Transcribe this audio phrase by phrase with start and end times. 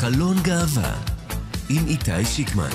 [0.00, 0.92] חלון גאווה
[1.70, 2.68] עם איתי שיקמן.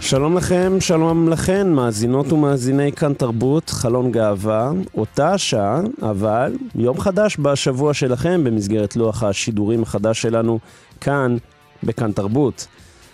[0.00, 7.36] שלום לכם, שלום לכן, מאזינות ומאזיני כאן תרבות, חלון גאווה, אותה השעה, אבל יום חדש
[7.42, 10.58] בשבוע שלכם במסגרת לוח השידורים החדש שלנו
[11.00, 11.36] כאן,
[11.82, 12.66] בכאן תרבות.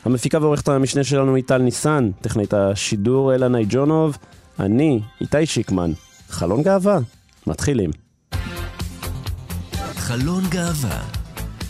[0.05, 4.19] המפיקה ועורכת המשנה שלנו היא טל ניסן, טכנית השידור אלנה איג'ונוב,
[4.61, 5.93] אני, איתי שיקמן.
[6.29, 6.99] חלון גאווה,
[7.47, 8.02] מתחילים.
[10.13, 11.01] חלון גאווה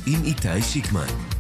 [0.07, 1.32] עם איתי שיקמן.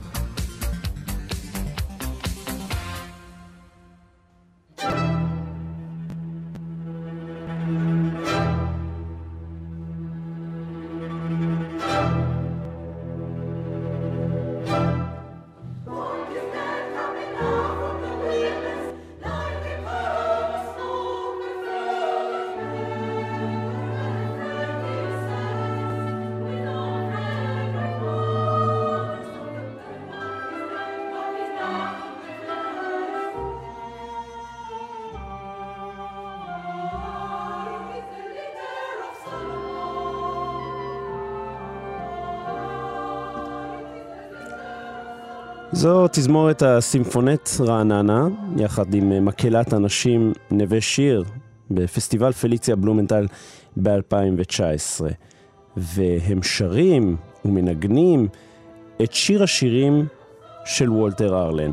[45.82, 51.24] זו תזמורת הסימפונט רעננה, יחד עם מקהלת הנשים נווה שיר,
[51.70, 53.26] בפסטיבל פליציה בלומנטל
[53.76, 55.04] ב-2019.
[55.76, 58.28] והם שרים ומנגנים
[59.02, 60.06] את שיר השירים
[60.64, 61.72] של וולטר ארלן.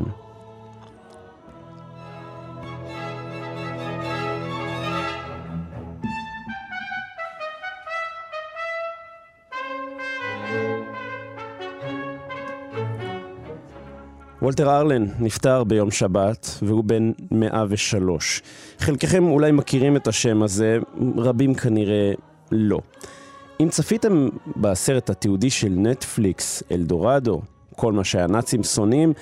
[14.42, 18.42] וולטר ארלן נפטר ביום שבת, והוא בן 103.
[18.78, 20.78] חלקכם אולי מכירים את השם הזה,
[21.16, 22.12] רבים כנראה
[22.52, 22.80] לא.
[23.60, 27.40] אם צפיתם בסרט התיעודי של נטפליקס, אלדורדו,
[27.76, 29.12] כל מה שהנאצים שונאים,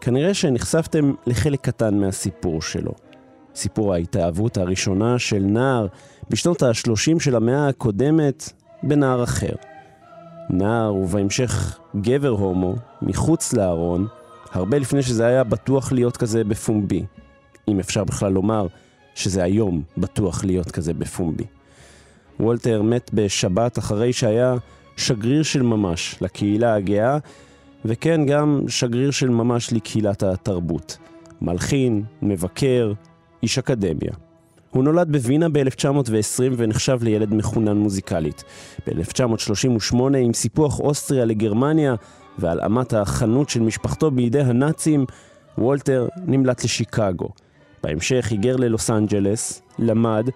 [0.00, 2.92] כנראה שנחשפתם לחלק קטן מהסיפור שלו.
[3.54, 5.86] סיפור ההתאהבות הראשונה של נער
[6.30, 9.54] בשנות ה-30 של המאה הקודמת בנער אחר.
[10.50, 14.06] נער ובהמשך גבר הומו, מחוץ לארון,
[14.56, 17.04] הרבה לפני שזה היה בטוח להיות כזה בפומבי.
[17.68, 18.66] אם אפשר בכלל לומר
[19.14, 21.44] שזה היום בטוח להיות כזה בפומבי.
[22.40, 24.54] וולטר מת בשבת אחרי שהיה
[24.96, 27.18] שגריר של ממש לקהילה הגאה,
[27.84, 30.98] וכן גם שגריר של ממש לקהילת התרבות.
[31.42, 32.92] מלחין, מבקר,
[33.42, 34.12] איש אקדמיה.
[34.70, 38.44] הוא נולד בווינה ב-1920 ונחשב לילד מחונן מוזיקלית.
[38.86, 41.94] ב-1938, עם סיפוח אוסטריה לגרמניה,
[42.38, 45.04] והלאמת החנות של משפחתו בידי הנאצים,
[45.58, 47.28] וולטר נמלט לשיקגו.
[47.82, 50.30] בהמשך היגר ללוס אנג'לס, למד,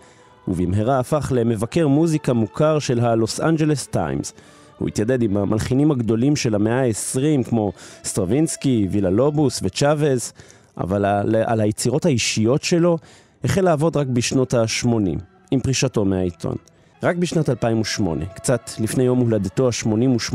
[0.49, 4.33] ובמהרה הפך למבקר מוזיקה מוכר של הלוס אנג'לס טיימס.
[4.79, 7.73] הוא התיידד עם המלחינים הגדולים של המאה ה-20, כמו
[8.05, 10.33] סטרווינסקי, וילה לובוס וצ'אבז,
[10.79, 12.99] אבל על, על היצירות האישיות שלו
[13.45, 16.55] החל לעבוד רק בשנות ה-80, עם פרישתו מהעיתון.
[17.03, 20.35] רק בשנת 2008, קצת לפני יום הולדתו ה-88,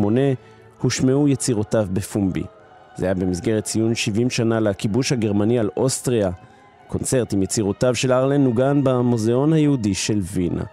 [0.81, 2.43] הושמעו יצירותיו בפומבי.
[2.95, 6.31] זה היה במסגרת ציון 70 שנה לכיבוש הגרמני על אוסטריה.
[6.87, 10.63] קונצרט עם יצירותיו של ארלן נוגן במוזיאון היהודי של וינה.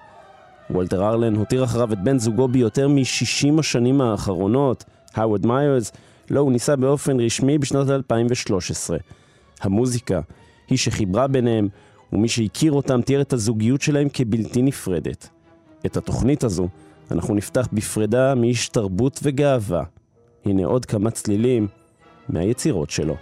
[0.70, 5.92] וולטר ארלן הותיר אחריו את בן זוגו ביותר מ-60 השנים האחרונות, האוורד מיירס,
[6.30, 8.98] לו הוא נישא באופן רשמי בשנת 2013.
[9.60, 10.20] המוזיקה
[10.68, 11.68] היא שחיברה ביניהם,
[12.12, 15.28] ומי שהכיר אותם תיאר את הזוגיות שלהם כבלתי נפרדת.
[15.86, 16.68] את התוכנית הזו
[17.12, 19.84] אנחנו נפתח בפרידה מאיש תרבות וגאווה.
[20.44, 21.68] הנה עוד כמה צלילים
[22.28, 23.16] מהיצירות שלו.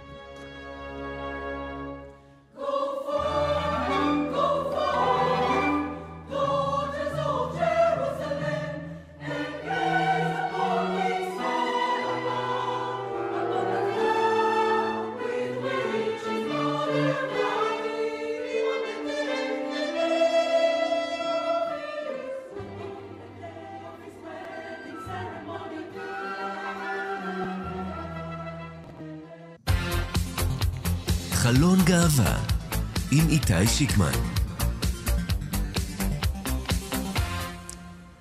[33.81, 34.11] שיקמן.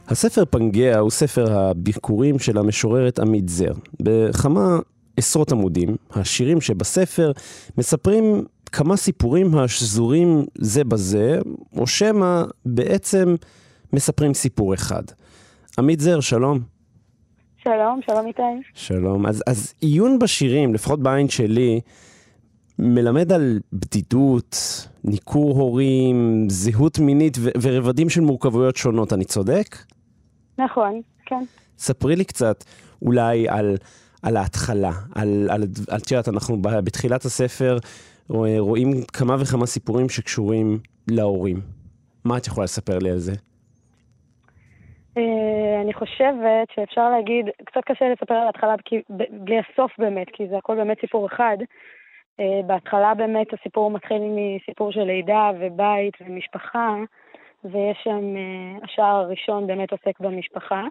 [0.09, 3.73] הספר פנגea הוא ספר הביקורים של המשוררת עמית זר.
[4.03, 4.79] בכמה
[5.17, 7.33] עשרות עמודים, השירים שבספר
[7.79, 11.39] מספרים כמה סיפורים השזורים זה בזה,
[11.77, 13.35] או שמא בעצם
[13.93, 15.03] מספרים סיפור אחד.
[15.79, 16.61] עמית זר, שלום.
[17.63, 18.43] שלום, שלום איתי.
[18.75, 19.27] שלום.
[19.27, 21.81] אז, אז עיון בשירים, לפחות בעין שלי,
[22.81, 24.57] מלמד על בדידות,
[25.05, 29.77] ניכור הורים, זהות מינית ו- ורבדים של מורכבויות שונות, אני צודק?
[30.59, 31.45] נכון, כן.
[31.79, 32.65] ספרי לי קצת
[33.03, 33.77] אולי על,
[34.23, 35.63] על ההתחלה, על, על,
[35.97, 37.79] את יודעת, אנחנו בתחילת הספר
[38.59, 40.79] רואים כמה וכמה סיפורים שקשורים
[41.11, 41.61] להורים.
[42.25, 43.33] מה את יכולה לספר לי על זה?
[45.17, 48.75] אה, אני חושבת שאפשר להגיד, קצת קשה לספר על ההתחלה
[49.31, 51.57] בלי הסוף באמת, כי זה הכל באמת סיפור אחד.
[52.41, 56.95] אה, בהתחלה באמת הסיפור מתחיל מסיפור של לידה ובית ומשפחה,
[57.65, 60.85] ויש שם, אה, השער הראשון באמת עוסק במשפחה.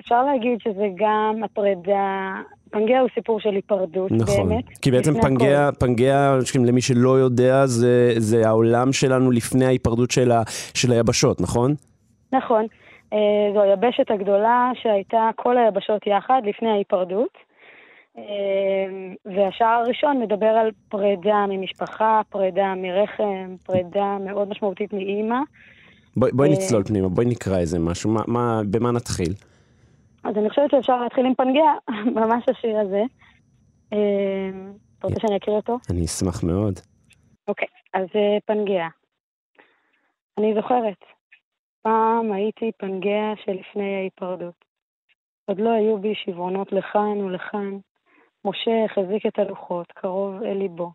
[0.00, 2.34] אפשר להגיד שזה גם הפרידה,
[2.72, 4.48] פנגea הוא סיפור של היפרדות נכון.
[4.48, 4.64] באמת.
[4.82, 10.42] כי בעצם פנגea, פנגea, למי שלא יודע, זה, זה העולם שלנו לפני ההיפרדות של, ה,
[10.74, 11.74] של היבשות, נכון?
[12.32, 12.66] נכון.
[13.12, 13.18] אה,
[13.54, 17.51] זו היבשת הגדולה שהייתה כל היבשות יחד לפני ההיפרדות.
[18.18, 25.38] אה, והשער הראשון מדבר על פרידה ממשפחה, פרידה מרחם, פרידה מאוד משמעותית מאימא.
[26.16, 29.32] בואי בוא אה, נצלול פנימה, בואי נקרא איזה משהו, מה, מה, במה נתחיל?
[30.24, 31.72] אז אני חושבת שאפשר להתחיל עם פנגיה,
[32.20, 33.02] ממש השיר הזה.
[33.88, 35.78] אתה רוצה שאני אקריא אותו?
[35.90, 36.80] אני אשמח מאוד.
[37.48, 38.06] אוקיי, אז
[38.46, 38.88] פנגיה.
[40.38, 41.04] אני זוכרת,
[41.82, 44.64] פעם הייתי פנגיה שלפני ההיפרדות.
[45.44, 47.78] עוד לא היו בי שברונות לכאן ולכאן.
[48.44, 50.92] משה החזיק את הלוחות, קרוב אל ליבו.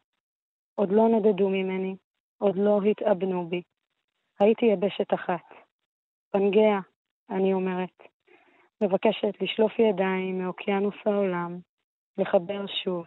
[0.76, 1.96] עוד לא נדדו ממני,
[2.38, 3.62] עוד לא התאבנו בי.
[4.40, 5.46] הייתי יבשת אחת.
[6.32, 6.80] פנגיה,
[7.30, 8.04] אני אומרת.
[8.82, 11.60] מבקשת לשלוף ידיים מאוקיינוס העולם,
[12.18, 13.06] לחבר שוב.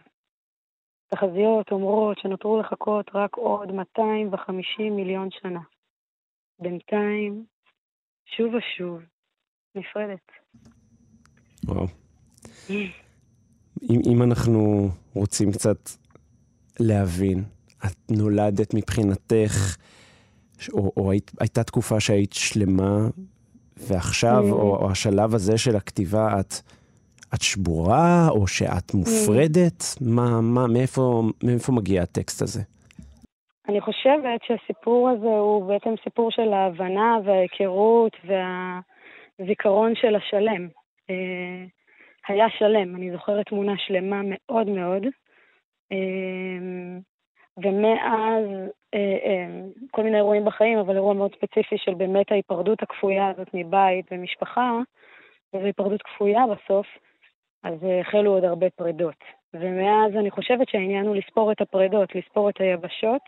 [1.07, 5.61] תחזיות אומרות שנותרו לחכות רק עוד 250 מיליון שנה.
[6.59, 7.45] בינתיים
[8.25, 9.01] שוב ושוב,
[9.75, 10.31] נפרדת.
[11.65, 11.85] וואו.
[13.89, 15.89] אם, אם אנחנו רוצים קצת
[16.79, 17.43] להבין,
[17.85, 19.75] את נולדת מבחינתך,
[20.73, 23.07] או, או היית, הייתה תקופה שהיית שלמה,
[23.77, 24.51] ועכשיו, mm.
[24.51, 26.53] או, או השלב הזה של הכתיבה, את,
[27.33, 29.81] את שבורה, או שאת מופרדת?
[29.81, 30.03] Mm.
[30.05, 32.61] מה, מה, מאיפה, מאיפה מגיע הטקסט הזה?
[33.69, 38.11] אני חושבת שהסיפור הזה הוא בעצם סיפור של ההבנה וההיכרות
[39.39, 40.67] והזיכרון של השלם.
[42.29, 45.03] אה, היה שלם, אני זוכרת תמונה שלמה מאוד מאוד,
[45.91, 45.97] אה,
[47.57, 48.45] ומאז
[48.93, 49.47] אה,
[49.91, 54.79] כל מיני אירועים בחיים, אבל אירוע מאוד ספציפי של באמת ההיפרדות הכפויה הזאת מבית ומשפחה,
[55.53, 56.87] וזו היפרדות כפויה בסוף,
[57.63, 59.23] אז החלו עוד הרבה פרידות.
[59.53, 63.21] ומאז אני חושבת שהעניין הוא לספור את הפרידות, לספור את היבשות,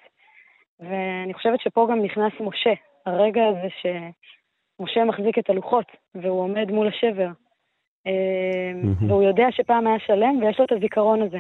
[0.80, 2.74] ואני חושבת שפה גם נכנס משה,
[3.06, 5.86] הרגע הזה שמשה מחזיק את הלוחות,
[6.16, 7.28] והוא עומד מול השבר.
[8.06, 9.06] Mm-hmm.
[9.08, 11.38] והוא יודע שפעם היה שלם, ויש לו את הזיכרון הזה.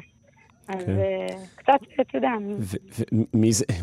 [0.67, 0.91] אז כן.
[0.91, 2.31] אה, קצת, אתה יודע.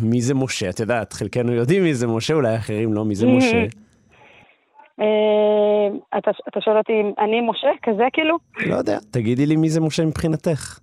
[0.00, 0.70] ומי זה משה?
[0.70, 3.56] את יודעת, חלקנו יודעים מי זה משה, אולי אחרים לא, מי זה משה?
[5.00, 6.18] אה,
[6.48, 7.68] אתה שואל אותי אם אני משה?
[7.82, 8.36] כזה כאילו?
[8.66, 10.78] לא יודע, תגידי לי מי זה משה מבחינתך.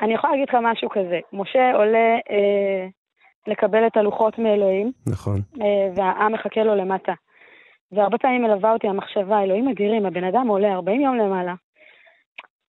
[0.00, 1.18] אני יכולה להגיד לך משהו כזה.
[1.32, 2.86] משה עולה אה,
[3.46, 4.92] לקבל את הלוחות מאלוהים.
[5.06, 5.40] נכון.
[5.60, 7.12] אה, והעם מחכה לו למטה.
[7.92, 11.54] והרבה פעמים מלווה אותי המחשבה, אלוהים אדירים, הבן אדם עולה 40 יום למעלה.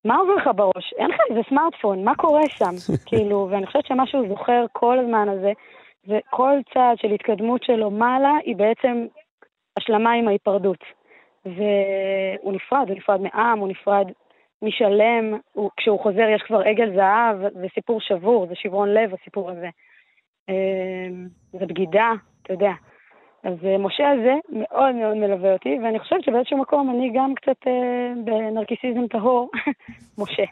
[0.06, 0.94] מה עובר לך בראש?
[0.98, 2.94] אין לך איזה סמארטפון, מה קורה שם?
[3.08, 5.52] כאילו, ואני חושבת שמה שהוא זוכר כל הזמן הזה,
[6.08, 9.06] וכל צעד של התקדמות שלו מעלה, היא בעצם
[9.78, 10.84] השלמה עם ההיפרדות.
[11.46, 14.08] והוא נפרד, הוא נפרד מעם, הוא נפרד
[14.62, 19.52] משלם, הוא, כשהוא חוזר יש כבר עגל זהב, זה סיפור שבור, זה שברון לב הסיפור
[19.52, 19.70] הזה.
[20.50, 22.12] אמ, זה בגידה,
[22.42, 22.72] אתה יודע.
[23.44, 27.68] אז אה, משה הזה מאוד מאוד מלווה אותי, ואני חושבת שבאיזשהו מקום אני גם קצת
[27.68, 29.50] אה, בנרקיסיזם טהור,
[30.20, 30.44] משה.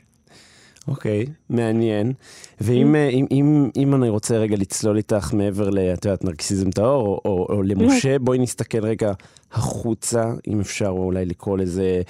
[0.87, 2.13] אוקיי, okay, מעניין.
[2.61, 3.13] ואם mm.
[3.13, 7.21] אם, אם, אם אני רוצה רגע לצלול איתך מעבר ל, את יודעת, נרקיסיזם טהור, או,
[7.25, 8.19] או, או למשה.
[8.25, 9.11] בואי נסתכל רגע
[9.51, 12.01] החוצה, אם אפשר אולי לקרוא לזה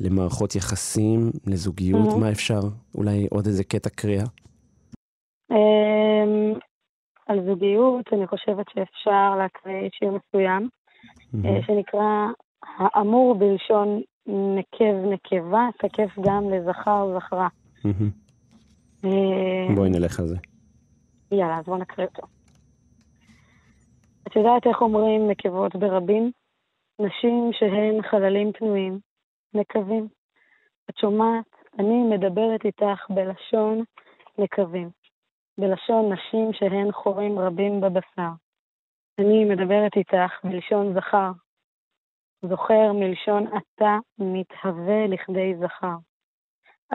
[0.00, 2.16] למערכות יחסים, לזוגיות.
[2.20, 2.60] מה אפשר?
[2.94, 4.24] אולי עוד איזה קטע קריאה?
[7.28, 11.66] על זוגיות, אני חושבת שאפשר להקריא שיר מסוים, mm-hmm.
[11.66, 12.26] שנקרא
[12.62, 17.48] האמור בלשון נקב נקבה, תקף גם לזכר זכרה.
[17.86, 19.06] Mm-hmm.
[19.74, 20.36] בואי נלך על זה.
[21.32, 22.22] יאללה, אז בואו נקריא אותו.
[24.26, 26.30] את יודעת איך אומרים נקבות ברבים?
[27.00, 28.98] נשים שהן חללים פנויים,
[29.54, 30.08] מקווים.
[30.90, 31.44] את שומעת?
[31.78, 33.82] אני מדברת איתך בלשון
[34.38, 34.90] מקווים,
[35.58, 38.32] בלשון נשים שהן חורים רבים בבשר.
[39.18, 41.30] אני מדברת איתך בלשון זכר.
[42.42, 45.96] זוכר מלשון אתה מתהווה לכדי זכר.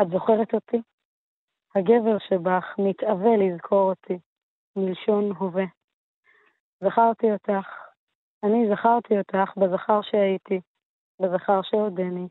[0.02, 0.82] את זוכרת אותי?
[1.76, 4.20] הגבר שבך מתאווה לזכור אותי,
[4.76, 5.66] מלשון הווה.
[6.84, 7.68] זכרתי אותך,
[8.44, 10.62] אני זכרתי אותך בזכר שהייתי,
[11.22, 12.28] בזכר שעודני.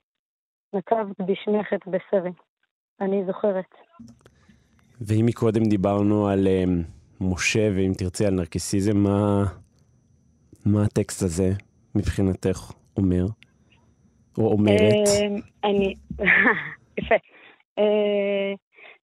[0.74, 2.32] נקבת בשמך את בשרי.
[3.00, 3.74] אני זוכרת.
[5.06, 6.70] ואם מקודם דיברנו על um,
[7.20, 9.44] משה, ואם תרצי על נרקסיזם, מה,
[10.66, 11.50] מה הטקסט הזה
[11.94, 13.24] מבחינתך אומר?
[14.38, 14.94] או אומרת?
[15.22, 15.94] אמ, אני,
[16.98, 17.14] יפה.
[17.78, 18.52] אה,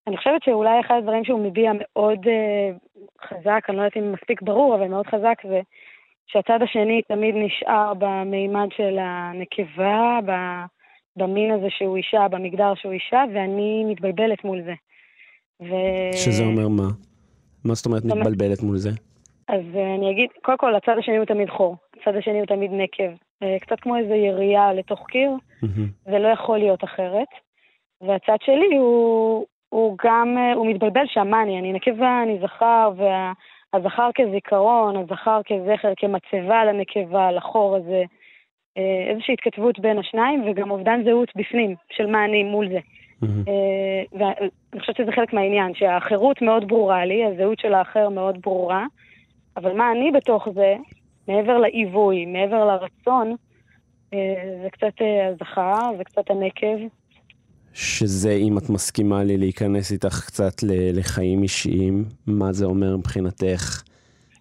[0.07, 2.71] אני חושבת שאולי אחד הדברים שהוא מביע מאוד אה,
[3.27, 5.61] חזק, אני לא יודעת אם מספיק ברור, אבל מאוד חזק, זה
[6.27, 10.19] שהצד השני תמיד נשאר במימד של הנקבה,
[11.15, 14.73] במין הזה שהוא אישה, במגדר שהוא אישה, ואני מתבלבלת מול זה.
[15.61, 15.73] ו...
[16.13, 16.89] שזה אומר מה?
[17.65, 18.89] מה זאת אומרת מתבלבלת מול זה?
[19.47, 22.71] אז אה, אני אגיד, קודם כל, הצד השני הוא תמיד חור, הצד השני הוא תמיד
[22.73, 23.11] נקב.
[23.43, 25.31] אה, קצת כמו איזו ירייה לתוך קיר,
[26.05, 27.27] זה לא יכול להיות אחרת.
[28.01, 32.91] והצד שלי הוא, הוא גם, אה, הוא מתבלבל שם, מה אני, אני נקבה, אני זכר,
[32.97, 38.03] והזכר כזיכרון, הזכר כזכר, כמצבה לנקבה, לחור הזה.
[39.11, 42.79] איזושהי התכתבות בין השניים, וגם אובדן זהות בפנים, של מה אני מול זה.
[43.21, 48.85] ואני חושבת שזה חלק מהעניין, שהחירות מאוד ברורה לי, הזהות של האחר מאוד ברורה,
[49.57, 50.75] אבל מה אני בתוך זה,
[51.27, 53.35] מעבר לעיווי, מעבר לרצון,
[54.13, 54.19] אה,
[54.63, 56.77] זה קצת אה, הזכר וקצת הנקב.
[57.73, 60.53] שזה, אם את מסכימה לי להיכנס איתך קצת
[60.93, 63.83] לחיים אישיים, מה זה אומר מבחינתך?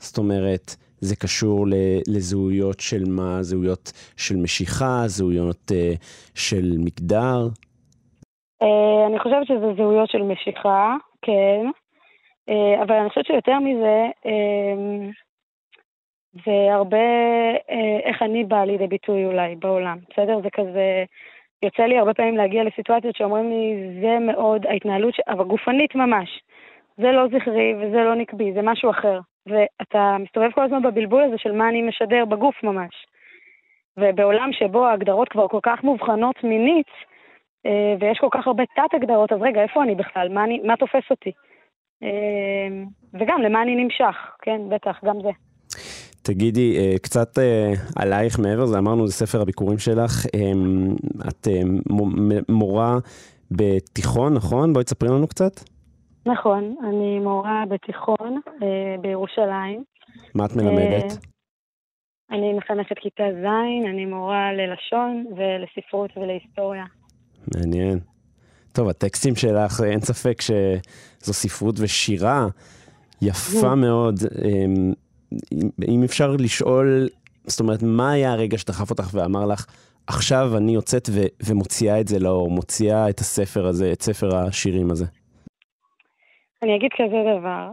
[0.00, 1.66] זאת אומרת, זה קשור
[2.06, 3.42] לזהויות של מה?
[3.42, 5.73] זהויות של משיכה, זהויות
[6.35, 7.49] של מגדר?
[8.62, 11.67] Uh, אני חושבת שזה זהויות של משיכה, כן.
[12.50, 15.12] Uh, אבל אני חושבת שיותר מזה, uh,
[16.45, 16.97] זה הרבה
[17.71, 20.41] אה, איך אני באה לידי ביטוי אולי בעולם, בסדר?
[20.43, 21.05] זה כזה,
[21.62, 25.21] יוצא לי הרבה פעמים להגיע לסיטואציות שאומרים לי, זה מאוד, ההתנהלות, ש...
[25.29, 26.41] אבל גופנית ממש.
[26.97, 29.21] זה לא זכרי וזה לא נקבי, זה משהו אחר.
[29.47, 33.07] ואתה מסתובב כל הזמן בבלבול הזה של מה אני משדר בגוף ממש.
[33.97, 37.08] ובעולם שבו ההגדרות כבר כל כך מובחנות מינית, אה,
[38.00, 40.29] ויש כל כך הרבה תת-הגדרות, אז רגע, איפה אני בכלל?
[40.29, 41.33] מה, אני, מה תופס אותי?
[42.03, 42.69] אה,
[43.15, 45.31] וגם, למה אני נמשך, כן, בטח, גם זה.
[46.29, 50.27] תגידי, אה, קצת אה, עלייך מעבר לזה, אמרנו, זה ספר הביקורים שלך.
[51.29, 51.61] את אה,
[52.49, 52.97] מורה
[53.50, 54.73] בתיכון, נכון?
[54.73, 55.53] בואי תספרי לנו קצת.
[56.27, 58.41] נכון, אני מורה בתיכון
[59.00, 59.85] בירושלים.
[60.35, 61.12] מה את מלמדת?
[62.31, 63.47] אני מחנכת כיתה ז',
[63.91, 66.85] אני מורה ללשון ולספרות ולהיסטוריה.
[67.55, 67.99] מעניין.
[68.73, 72.47] טוב, הטקסטים שלך, אין ספק שזו ספרות ושירה
[73.23, 74.21] יפה מאוד.
[74.45, 74.93] אמ,
[75.88, 77.09] אם אפשר לשאול,
[77.47, 79.67] זאת אומרת, מה היה הרגע שדחף אותך ואמר לך,
[80.07, 84.90] עכשיו אני יוצאת ו- ומוציאה את זה לאור, מוציאה את הספר הזה, את ספר השירים
[84.90, 85.05] הזה?
[86.62, 87.71] אני אגיד כזה דבר.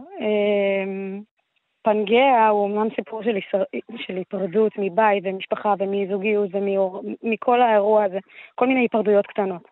[1.86, 3.64] פנגea הוא אמנם סיפור של, ישראל,
[3.96, 8.18] של היפרדות מבית ומשפחה ומזוגיות ומכל האירוע הזה,
[8.54, 9.62] כל מיני היפרדויות קטנות.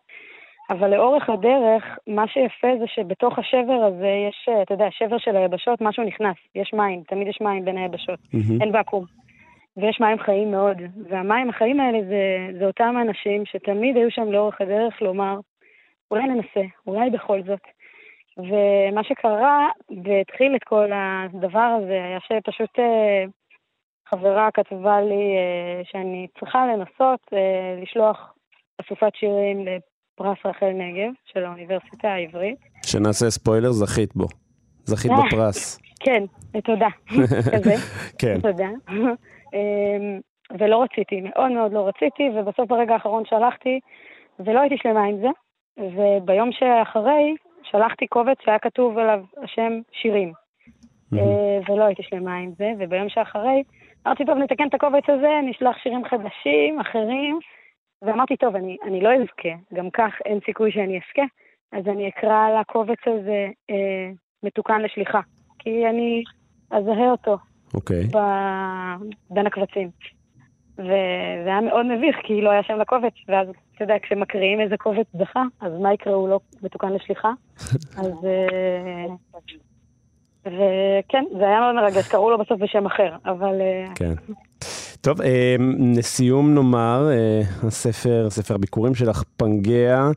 [0.69, 5.81] אבל לאורך הדרך, מה שיפה זה שבתוך השבר הזה יש, אתה יודע, שבר של היבשות,
[5.81, 8.61] משהו נכנס, יש מים, תמיד יש מים בין היבשות, mm-hmm.
[8.63, 9.05] אין ואקום.
[9.77, 10.77] ויש מים חיים מאוד,
[11.09, 15.39] והמים החיים האלה זה, זה אותם אנשים שתמיד היו שם לאורך הדרך לומר,
[16.11, 17.61] אולי ננסה, אולי בכל זאת.
[18.37, 19.69] ומה שקרה
[20.03, 23.25] והתחיל את כל הדבר הזה היה שפשוט אה,
[24.09, 28.33] חברה כתבה לי אה, שאני צריכה לנסות אה, לשלוח
[28.81, 29.65] אסופת שירים
[30.15, 32.57] פרס רחל נגב של האוניברסיטה העברית.
[32.85, 34.25] שנעשה ספוילר, זכית בו.
[34.85, 35.79] זכית בפרס.
[35.99, 36.23] כן,
[36.63, 36.87] תודה.
[37.53, 37.75] כזה.
[38.19, 38.41] כן.
[38.41, 38.69] תודה.
[39.53, 40.19] אמ,
[40.59, 43.79] ולא רציתי, מאוד מאוד לא רציתי, ובסוף ברגע האחרון שלחתי,
[44.39, 45.27] ולא הייתי שלמה עם זה.
[45.77, 47.35] וביום שאחרי,
[47.75, 50.33] שלחתי קובץ שהיה כתוב עליו השם שירים.
[51.13, 53.63] אה, ולא הייתי שלמה עם זה, וביום שאחרי,
[54.07, 57.39] אמרתי, טוב, נתקן את הקובץ הזה, נשלח שירים חדשים, אחרים,
[58.01, 61.21] ואמרתי, טוב, אני, אני לא אזכה, גם כך אין סיכוי שאני אזכה,
[61.71, 64.11] אז אני אקרא לקובץ הזה אה,
[64.43, 65.19] מתוקן לשליחה,
[65.59, 66.23] כי אני
[66.71, 67.37] אזהה אותו
[67.73, 68.03] אוקיי.
[68.03, 68.17] ב...
[69.29, 69.89] בין הקבצים.
[70.77, 75.05] וזה היה מאוד מביך, כי לא היה שם לקובץ, ואז, אתה יודע, כשמקריאים איזה קובץ
[75.19, 77.31] זכה, אז מה יקראו לו מתוקן לשליחה?
[78.01, 78.25] אז...
[78.25, 79.05] אה,
[80.45, 83.61] וכן, זה היה מאוד מרגש, קראו לו בסוף בשם אחר, אבל...
[83.61, 84.13] אה, כן.
[85.01, 85.55] טוב, אה,
[85.97, 87.09] לסיום נאמר,
[87.63, 90.13] הספר, ספר הביקורים שלך, פנגea,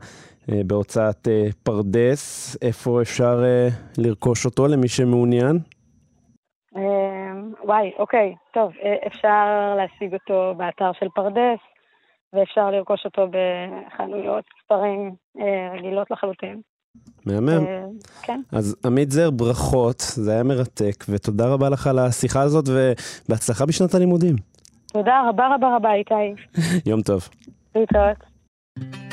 [0.47, 1.27] בהוצאת
[1.63, 3.43] פרדס, איפה אפשר
[3.97, 5.59] לרכוש אותו למי שמעוניין?
[7.69, 8.71] וואי, אוקיי, טוב,
[9.07, 11.59] אפשר להשיג אותו באתר של פרדס,
[12.33, 15.15] ואפשר לרכוש אותו בחנויות ספרים
[15.73, 16.61] רגילות לחלוטין.
[17.25, 17.65] מהמם.
[18.21, 18.41] כן.
[18.51, 23.93] אז עמית זר, ברכות, זה היה מרתק, ותודה רבה לך על השיחה הזאת, ובהצלחה בשנת
[23.93, 24.35] הלימודים.
[24.93, 26.43] תודה רבה רבה רבה, איתי.
[26.89, 27.29] יום טוב.
[27.75, 29.08] להתראות.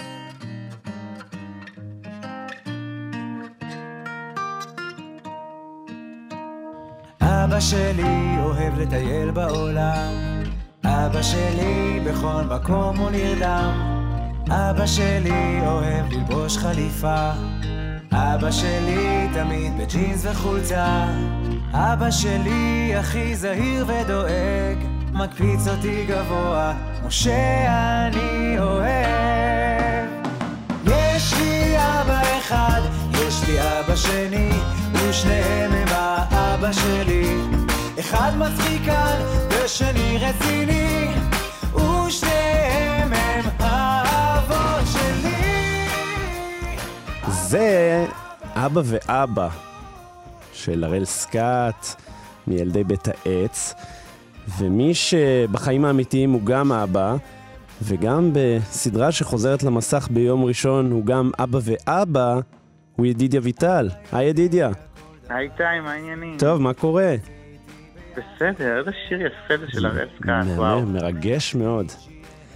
[7.47, 10.13] אבא שלי אוהב לטייל בעולם,
[10.85, 13.73] אבא שלי בכל מקום הוא נרדם,
[14.51, 17.31] אבא שלי אוהב ללבוש חליפה,
[18.13, 21.05] אבא שלי תמיד בג'ינס וחולצה,
[21.73, 24.79] אבא שלי הכי זהיר ודואג,
[25.13, 30.07] מקפיץ אותי גבוה, כמו שאני אוהב.
[30.87, 32.81] יש לי אבא אחד,
[33.13, 34.51] יש לי אבא שני,
[34.93, 35.89] ושניהם הם
[36.57, 37.25] האבא שלי.
[38.01, 41.07] אחד מצחיקן ושני רציני,
[41.75, 45.89] ושניהם הם האבות שלי.
[47.33, 48.07] זה
[48.55, 49.49] אבא ואבא
[50.53, 52.03] של הראל סקאט
[52.47, 53.75] מילדי בית העץ,
[54.59, 57.17] ומי שבחיים האמיתיים הוא גם אבא,
[57.83, 62.39] וגם בסדרה שחוזרת למסך ביום ראשון הוא גם אבא ואבא,
[62.97, 63.91] הוא ידידיה ויטל.
[64.13, 64.71] היי ידידיה.
[65.29, 66.37] היי איתי, מה העניינים?
[66.39, 67.15] טוב, מה קורה?
[68.13, 70.83] בסדר, איזה שיר יפה זה של הראל סקאט, וואו.
[70.87, 71.87] מרגש מאוד.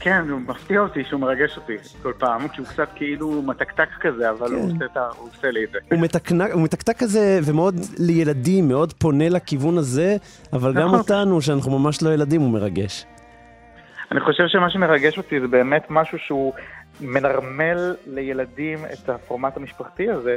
[0.01, 1.73] כן, הוא מפתיע אותי שהוא מרגש אותי
[2.03, 4.75] כל פעם, כי הוא קצת כאילו מתקתק כזה, אבל הוא כן.
[4.75, 5.79] עושה את ה- הוא עושה לי את זה.
[5.91, 10.17] הוא מתקנק- הוא מתקתק כזה ומאוד לילדים, מאוד פונה לכיוון הזה,
[10.53, 10.99] אבל גם נכון.
[10.99, 13.07] אותנו, שאנחנו ממש לא ילדים, הוא מרגש.
[14.13, 16.53] אני חושב שמה שמרגש אותי זה באמת משהו שהוא
[17.01, 20.37] מנרמל לילדים את הפורמט המשפחתי הזה,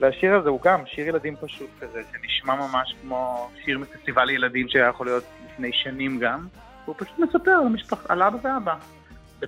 [0.00, 4.88] והשיר הזה הוא גם שיר ילדים פשוט כזה, שנשמע ממש כמו שיר מפסטיבל ילדים שהיה
[4.88, 6.46] יכול להיות לפני שנים גם,
[6.84, 8.10] והוא פשוט מספר על, המשפח...
[8.10, 8.74] על אבא ואבא.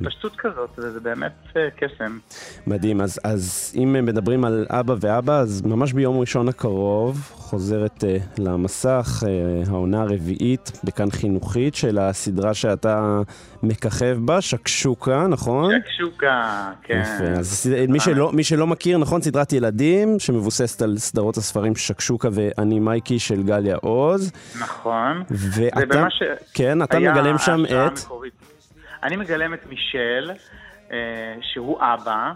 [0.01, 2.19] בפשטות כזאת, וזה באמת אה, קסם.
[2.67, 8.41] מדהים, אז, אז אם מדברים על אבא ואבא, אז ממש ביום ראשון הקרוב חוזרת uh,
[8.43, 13.21] למסך uh, העונה הרביעית בכאן חינוכית של הסדרה שאתה
[13.63, 15.73] מככב בה, שקשוקה, נכון?
[15.81, 17.03] שקשוקה, כן.
[17.03, 22.29] יפה, אז מי שלא, מי שלא מכיר, נכון, סדרת ילדים שמבוססת על סדרות הספרים שקשוקה
[22.33, 24.33] ואני מייקי של גליה עוז.
[24.61, 25.23] נכון.
[25.31, 26.23] ואתה, ש...
[26.55, 27.71] כן, אתה מגלם שם את...
[27.71, 28.56] המקורית.
[29.03, 30.31] אני מגלם את מישל,
[30.91, 32.33] אה, שהוא אבא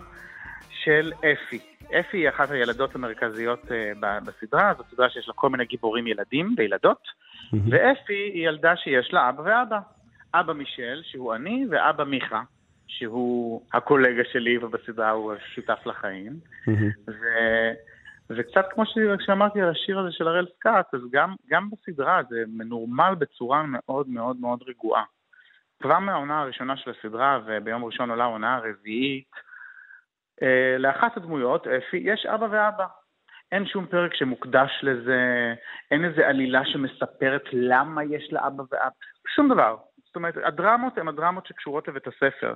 [0.70, 1.60] של אפי.
[2.00, 6.54] אפי היא אחת הילדות המרכזיות אה, בסדרה, זאת סדרה שיש לה כל מיני גיבורים ילדים
[6.56, 7.02] וילדות,
[7.70, 9.78] ואפי היא ילדה שיש לה אבא ואבא.
[10.34, 12.42] אבא מישל, שהוא אני, ואבא מיכה,
[12.86, 16.32] שהוא הקולגה שלי, ובסדרה הוא שותף לחיים.
[17.08, 17.22] ו...
[18.30, 22.36] וקצת כמו ש- שאמרתי על השיר הזה של הראל סקאט, אז גם, גם בסדרה זה
[22.48, 25.04] מנורמל בצורה מאוד מאוד מאוד רגועה.
[25.82, 29.30] כבר מהעונה הראשונה של הסדרה, וביום ראשון עולה העונה הרביעית,
[30.42, 32.86] אה, לאחת הדמויות, אפי, יש אבא ואבא.
[33.52, 35.54] אין שום פרק שמוקדש לזה,
[35.90, 38.90] אין איזה עלילה שמספרת למה יש לה אבא ואבא,
[39.34, 39.76] שום דבר.
[40.06, 42.54] זאת אומרת, הדרמות הן הדרמות שקשורות לבית הספר,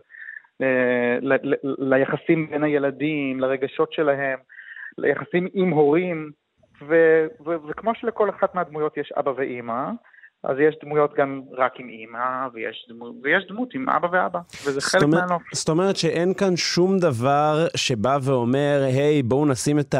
[0.62, 1.18] אה,
[1.78, 4.38] ליחסים בין הילדים, לרגשות שלהם,
[4.98, 6.30] ליחסים עם הורים,
[7.68, 9.90] וכמו שלכל אחת מהדמויות יש אבא ואימא,
[10.44, 14.80] אז יש דמויות גם רק עם אימא, ויש, דמו, ויש דמות עם אבא ואבא, וזה
[14.80, 15.42] חלק מהנוף.
[15.52, 19.94] זאת אומרת שאין כאן שום דבר שבא ואומר, היי, בואו נשים את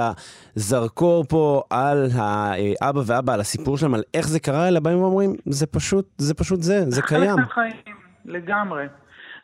[0.57, 5.35] הזרקור פה על האבא ואבא, על הסיפור שלהם, על איך זה קרה, אלא באים ואומרים,
[5.47, 7.23] זה פשוט, זה פשוט זה, זה קיים.
[7.23, 8.87] חלק מהחיים, לגמרי.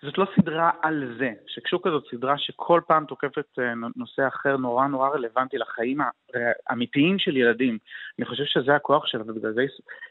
[0.02, 1.30] זאת לא סדרה על זה.
[1.46, 3.64] שקשוקה זאת סדרה שכל פעם תוקפת אה,
[3.96, 5.98] נושא אחר נורא נורא רלוונטי לחיים
[6.68, 7.78] האמיתיים של ילדים.
[8.18, 9.60] אני חושב שזה הכוח שלה, ובגלל זה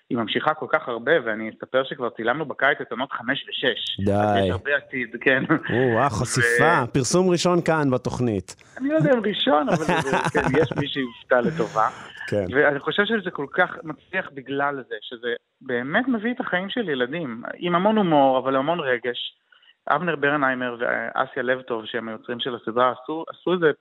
[0.09, 4.05] היא- ממשיכה כל כך הרבה, ואני אספר שכבר צילמנו בקיץ את עונות חמש ושש.
[4.05, 4.11] די.
[4.45, 5.43] יש הרבה עתיד, כן.
[5.49, 8.55] או, וואו, חשיפה, פרסום ראשון כאן בתוכנית.
[8.77, 9.85] אני לא יודע אם ראשון, אבל
[10.33, 11.87] כן, יש מי שיופתע לטובה.
[12.29, 12.45] כן.
[12.55, 15.27] ואני חושב שזה כל כך מצליח בגלל זה, שזה
[15.61, 19.35] באמת מביא את החיים של ילדים, עם המון הומור, אבל המון רגש.
[19.89, 23.71] אבנר ברנהיימר ואסיה לבטוב, שהם היוצרים של הסדרה, עשו, עשו איזה...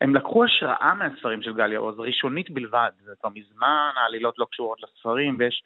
[0.00, 2.90] הם לקחו השראה מהספרים של גליה עוז, ראשונית בלבד.
[3.04, 5.62] זה כבר מזמן, העלילות לא קשורות לספרים, ויש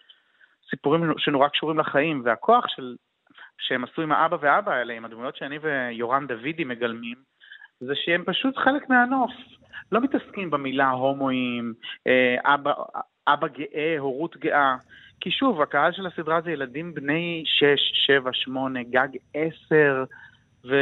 [0.70, 2.96] סיפורים שנורא קשורים לחיים, והכוח של...
[3.58, 7.16] שהם עשו עם האבא והאבא האלה, עם הדמויות שאני ויורם דוידי מגלמים,
[7.80, 9.30] זה שהם פשוט חלק מהנוף.
[9.92, 11.74] לא מתעסקים במילה הומואים,
[12.06, 12.72] אה, אבא,
[13.28, 14.76] אבא גאה, הורות גאה.
[15.20, 17.64] כי שוב, הקהל של הסדרה זה ילדים בני 6,
[18.06, 20.04] 7, 8, גג 10,
[20.64, 20.74] ו...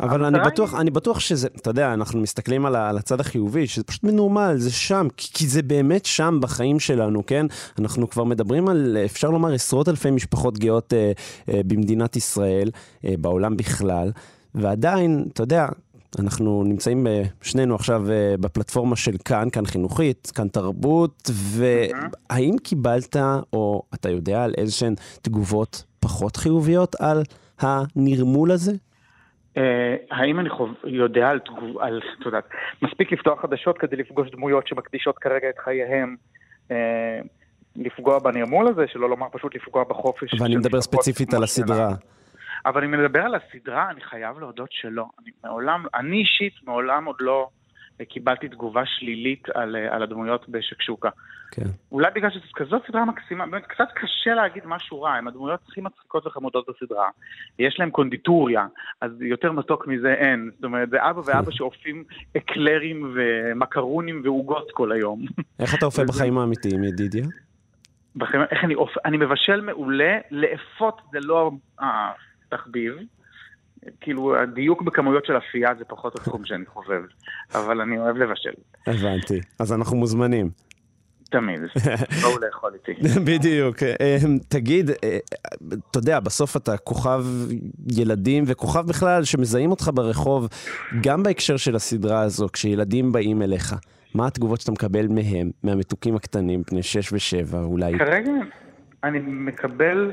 [0.00, 3.20] אבל אני בטוח, היא- אני בטוח שזה, אתה יודע, אנחנו מסתכלים על, ה- על הצד
[3.20, 7.46] החיובי, שזה פשוט מנורמל, זה שם, כי, כי זה באמת שם בחיים שלנו, כן?
[7.80, 11.12] אנחנו כבר מדברים על, אפשר לומר, עשרות אלפי משפחות גאות אה,
[11.48, 12.70] אה, במדינת ישראל,
[13.04, 14.10] אה, בעולם בכלל,
[14.54, 15.66] ועדיין, אתה יודע,
[16.18, 23.16] אנחנו נמצאים אה, שנינו עכשיו אה, בפלטפורמה של כאן, כאן חינוכית, כאן תרבות, והאם קיבלת,
[23.52, 27.22] או אתה יודע על איזה שהן תגובות פחות חיוביות על
[27.60, 28.72] הנרמול הזה?
[29.56, 30.70] אה, האם אני חוב...
[30.84, 31.78] יודע על, תגוב...
[31.78, 32.48] על, את יודעת,
[32.82, 36.16] מספיק לפתוח חדשות כדי לפגוש דמויות שמקדישות כרגע את חייהם
[37.76, 40.40] לפגוע בנרמול הזה, שלא לומר פשוט לפגוע בחופש.
[40.40, 41.88] ואני מדבר ספציפית על הסדרה.
[42.68, 45.04] אבל אני מדבר על הסדרה, אני חייב להודות שלא.
[45.22, 47.48] אני מעולם, אני אישית מעולם עוד לא
[48.04, 51.08] קיבלתי תגובה שלילית על, אה, על הדמויות בשקשוקה.
[51.50, 51.66] כן.
[51.92, 55.80] אולי בגלל שזו כזאת סדרה מקסימה, באמת קצת קשה להגיד משהו רע, הם הדמויות הכי
[55.80, 57.08] מצחיקות וחמודות בסדרה.
[57.58, 58.66] יש להם קונדיטוריה,
[59.00, 60.50] אז יותר מתוק מזה אין.
[60.54, 62.04] זאת אומרת, זה אבא ואבא שאופים
[62.36, 65.24] אקלרים ומקרונים ועוגות כל היום.
[65.60, 67.24] איך אתה אופה בחיים האמיתיים, ידידיה?
[68.16, 69.00] בחיים, איך אני אופה?
[69.04, 71.50] אני מבשל מעולה, לאפות זה לא
[72.48, 72.94] התחביב.
[74.00, 77.02] כאילו, הדיוק בכמויות של אפייה זה פחות התחום שאני חובב,
[77.54, 78.52] אבל אני אוהב לבשל.
[78.86, 79.40] הבנתי.
[79.58, 80.50] אז אנחנו מוזמנים.
[81.30, 81.60] תמיד,
[82.22, 83.08] בואו לאכול איתי.
[83.26, 83.82] בדיוק.
[83.82, 85.18] אמ, תגיד, אה,
[85.90, 87.24] אתה יודע, בסוף אתה כוכב
[87.92, 90.48] ילדים וכוכב בכלל שמזהים אותך ברחוב,
[91.02, 93.74] גם בהקשר של הסדרה הזו, כשילדים באים אליך.
[94.14, 97.98] מה התגובות שאתה מקבל מהם, מהמתוקים הקטנים, בני 6 ו-7 אולי?
[97.98, 98.32] כרגע
[99.04, 100.12] אני מקבל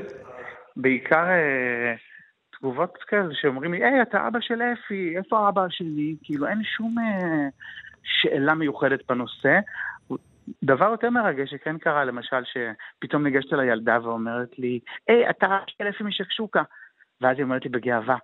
[0.76, 1.94] בעיקר אה,
[2.66, 6.16] תגובות כאלה שאומרים לי, היי, אתה אבא של אפי, איפה האבא שלי?
[6.22, 7.48] כאילו, אין שום אה,
[8.02, 9.58] שאלה מיוחדת בנושא.
[10.64, 15.64] דבר יותר מרגש שכן קרה, למשל, שפתאום ניגשת אל הילדה ואומרת לי, היי, אתה אבא
[15.66, 16.62] של אפי משקשוקה.
[17.20, 18.16] ואז היא אומרת לי בגאווה,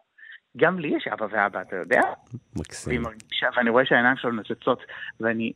[0.57, 2.01] גם לי יש אבא ואבא, אתה יודע?
[2.57, 3.03] מקסים.
[3.03, 4.83] מרגישה, ואני רואה שהעיניים שלו נוצצות,
[5.21, 5.53] ואני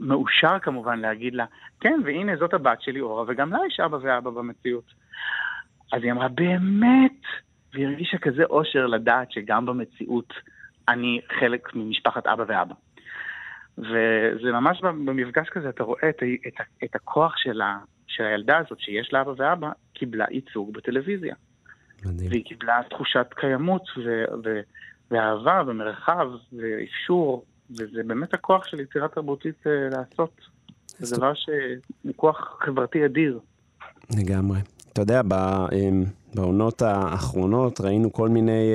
[0.00, 1.44] מאושר כמובן להגיד לה,
[1.80, 4.94] כן, והנה זאת הבת שלי אורה, וגם לה יש אבא ואבא במציאות.
[5.92, 7.20] אז היא אמרה, באמת?
[7.74, 10.32] והיא הרגישה כזה אושר לדעת שגם במציאות
[10.88, 12.74] אני חלק ממשפחת אבא ואבא.
[13.78, 18.80] וזה ממש במפגש כזה, אתה רואה את, את, את הכוח של, ה, של הילדה הזאת,
[18.80, 21.34] שיש לה אבא ואבא, קיבלה ייצוג בטלוויזיה.
[22.04, 22.30] מדהים.
[22.30, 24.60] והיא קיבלה תחושת קיימות ו, ו,
[25.10, 30.40] ואהבה ומרחב ואפשור, וזה באמת הכוח של יצירה תרבותית uh, לעשות.
[30.86, 33.40] זה דבר שהוא כוח חברתי אדיר.
[34.16, 34.58] לגמרי.
[34.92, 35.34] אתה יודע, ב...
[36.36, 38.72] בעונות האחרונות ראינו כל מיני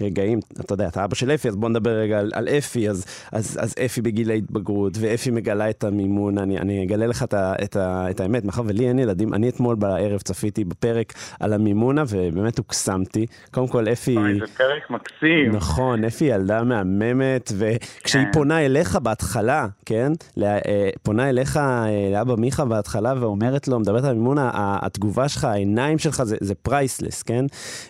[0.00, 2.90] uh, רגעים, אתה יודע, אתה אבא של אפי, אז בוא נדבר רגע על, על אפי,
[2.90, 7.34] אז, אז, אז אפי בגיל ההתבגרות, ואפי מגלה את המימון, אני, אני אגלה לך את,
[7.34, 11.52] ה, את, ה, את האמת, מאחר ולי אין ילדים, אני אתמול בערב צפיתי בפרק על
[11.52, 13.26] המימונה, ובאמת הוקסמתי.
[13.50, 14.16] קודם כל, אפי...
[14.16, 15.52] אוי, זה פרק מקסים.
[15.52, 18.32] נכון, אפי ילדה מהממת, וכשהיא כן.
[18.32, 20.12] פונה אליך בהתחלה, כן?
[20.42, 25.98] אה, פונה אליך, אה, לאבא מיכה בהתחלה, ואומרת לו, מדברת על המימונה, התגובה שלך, העיניים
[25.98, 26.93] שלך, זה, זה price.
[26.94, 27.44] Priceless, כן?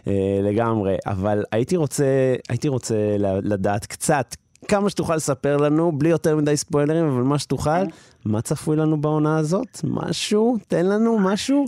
[0.07, 0.97] אה, לגמרי.
[1.07, 2.95] אבל הייתי רוצה, הייתי רוצה
[3.43, 4.27] לדעת קצת,
[4.69, 7.85] כמה שתוכל לספר לנו, בלי יותר מדי ספוילרים, אבל מה שתוכל,
[8.27, 9.69] מה צפוי לנו בעונה הזאת?
[9.85, 10.57] משהו?
[10.69, 11.65] תן לנו משהו.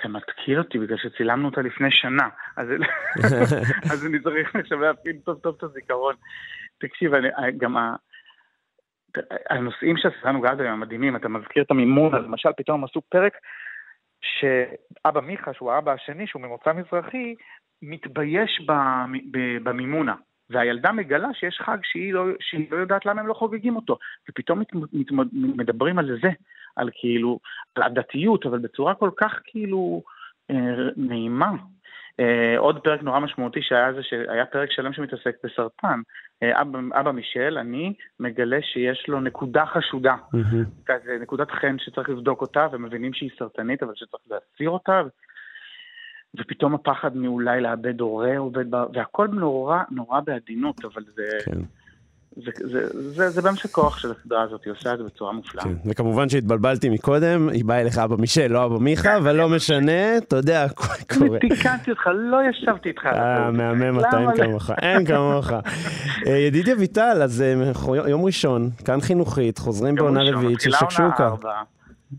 [0.00, 2.68] אתה מתקיל אותי בגלל שצילמנו אותה לפני שנה, אז,
[3.92, 6.14] אז אני צריך עכשיו להפעיל טוב טוב את הזיכרון.
[6.78, 7.96] תקשיב, אני, גם ה...
[9.50, 13.32] הנושאים שהסדרה נוגעת בהם המדהימים, אתה מזכיר את המימון, אז למשל פתאום עשו פרק
[14.22, 17.34] שאבא מיכה, שהוא האבא השני, שהוא ממוצא מזרחי,
[17.82, 18.66] מתבייש
[19.62, 20.14] במימונה.
[20.50, 23.98] והילדה מגלה שיש חג שהיא לא, שהיא לא יודעת למה הם לא חוגגים אותו.
[24.30, 26.30] ופתאום מת, מת, מדברים על זה,
[26.76, 27.38] על כאילו,
[27.74, 30.02] על הדתיות, אבל בצורה כל כך כאילו
[30.50, 31.50] אה, נעימה.
[32.20, 36.00] אה, עוד פרק נורא משמעותי שהיה זה שהיה פרק שלם שמתעסק בסרטן.
[36.42, 40.14] אה, אבא, אבא מישל, אני מגלה שיש לו נקודה חשודה.
[40.34, 40.86] Mm-hmm.
[40.86, 45.02] כזה נקודת חן שצריך לבדוק אותה, ומבינים שהיא סרטנית, אבל שצריך להסיר אותה.
[46.38, 48.34] ופתאום הפחד מאולי לאבד הורה,
[48.94, 51.24] והכל נורא נורא בעדינות, אבל זה...
[51.44, 51.60] כן.
[52.36, 55.64] זה, זה, זה, זה באמת הכוח של הסדרה הזאת, היא עושה את זה בצורה מופלאה.
[55.64, 60.16] כן, וכמובן שהתבלבלתי מקודם, היא באה אליך אבא מישל, לא אבא מיכה, אבל לא משנה,
[60.18, 60.66] אתה יודע,
[61.18, 61.38] קורה.
[61.38, 63.06] תיקנתי אותך, לא ישבתי איתך.
[63.06, 65.52] אה, מהמם אתה, אין כמוך, אין כמוך.
[66.26, 71.30] אה, ידידיה ויטל, אז אה, יום ראשון, כאן חינוכית, חוזרים בעונה רביעית של שקשוקה.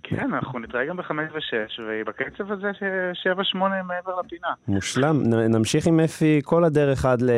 [0.03, 2.71] כן, אנחנו נתראה גם בחמש ושש, ובקצב הזה
[3.13, 4.47] שבע שמונה מעבר לפינה.
[4.67, 7.29] מושלם, נמשיך עם אפי כל הדרך עד ל...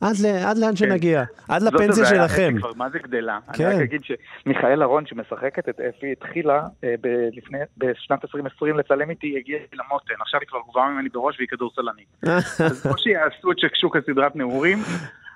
[0.00, 0.76] עד, ל, עד לאן כן.
[0.76, 2.54] שנגיע, עד לפנסיה שלכם.
[2.58, 3.38] כבר מה זה גדלה.
[3.52, 3.64] כן.
[3.64, 9.10] אני רק אגיד שמיכאל אהרון שמשחקת את אפי התחילה אה, ב- לפני, בשנת 2020 לצלם
[9.10, 12.08] איתי, הגיעה למותן, עכשיו היא כבר גבוהה ממני בראש והיא כדורסלנית.
[12.66, 14.78] אז כמו שיעשו את שקשוקה סדרת נעורים,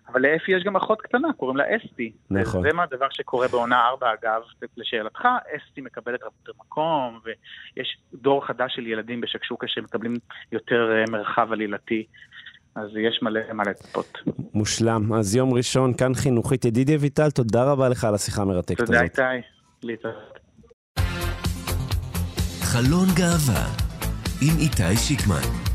[0.08, 2.12] אבל לאפי יש גם אחות קטנה, קוראים לה אסתי.
[2.30, 2.62] נכון.
[2.62, 4.42] זה מה הדבר שקורה בעונה 4 אגב,
[4.76, 10.16] לשאלתך, אסתי מקבלת יותר מקום, ויש דור חדש של ילדים בשקשוקה שמקבלים
[10.52, 12.06] יותר אה, מרחב עלילתי.
[12.74, 14.18] אז יש מלא מה לצפות.
[14.54, 15.12] מושלם.
[15.12, 16.64] אז יום ראשון, כאן חינוכית.
[16.64, 18.86] ידידיה ויטל, תודה רבה לך על השיחה המרתקת הזאת.
[18.86, 19.46] תודה איתי.
[19.82, 20.38] להתראות.
[22.60, 23.66] חלון גאווה
[24.42, 25.71] עם איתי שיקמן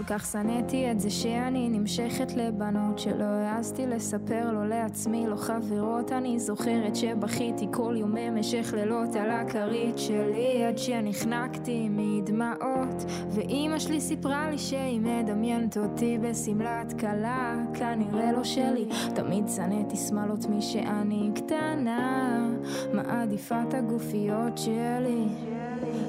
[0.00, 6.12] כל כך שנאתי את זה שאני נמשכת לבנות שלא העזתי לספר לו לעצמי, לא חברות.
[6.12, 13.04] אני זוכרת שבכיתי כל יום במשך לילות על הכרית שלי עד שנחנקתי מדמעות.
[13.30, 18.88] ואימא שלי סיפרה לי שהיא מדמיינת אותי בשמלת כלה כנראה לא שלי.
[19.14, 22.48] תמיד שנאתי שמאלות משאני קטנה
[22.94, 25.24] מעדיפה את הגופיות שלי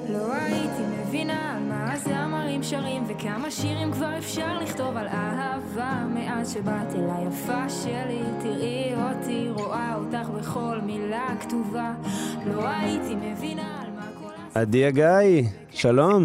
[0.08, 6.54] לא הייתי מבינה על מה הזמרים שרים וכמה שירים כבר אפשר לכתוב על אהבה מאז
[6.54, 11.94] שבאת אל היפה שלי תראי אותי רואה אותך בכל מילה כתובה
[12.46, 14.56] לא הייתי מבינה על מה כל הס...
[14.56, 16.24] עדי הגיא, שלום,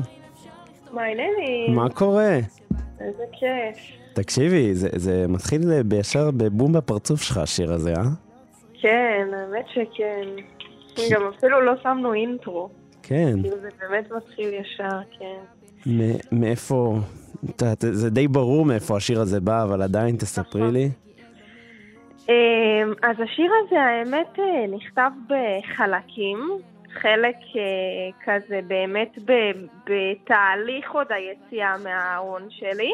[0.91, 1.76] מה העניינים?
[1.76, 2.36] מה קורה?
[3.00, 3.98] איזה כיף.
[4.13, 8.04] תקשיבי, זה, זה מתחיל בישר בבום בפרצוף שלך, השיר הזה, אה?
[8.82, 10.28] כן, האמת שכן.
[11.12, 12.70] גם אפילו לא שמנו אינטרו.
[13.08, 13.41] כן.
[13.41, 15.39] כאילו זה באמת מתחיל ישר, כן.
[16.32, 16.96] מאיפה,
[17.78, 20.89] זה די ברור מאיפה השיר הזה בא, אבל עדיין תספרי לי.
[22.30, 26.39] אמ, אז השיר הזה, האמת, אה, נכתב בחלקים.
[26.93, 27.62] חלק אה,
[28.26, 29.17] כזה באמת
[29.86, 32.91] בתהליך עוד היציאה מהארון שלי.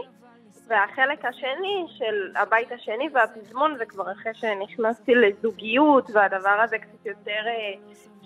[0.68, 7.42] והחלק השני של הבית השני והפזמון זה כבר אחרי שנכנסתי לזוגיות והדבר הזה קצת יותר
[7.48, 7.74] אה,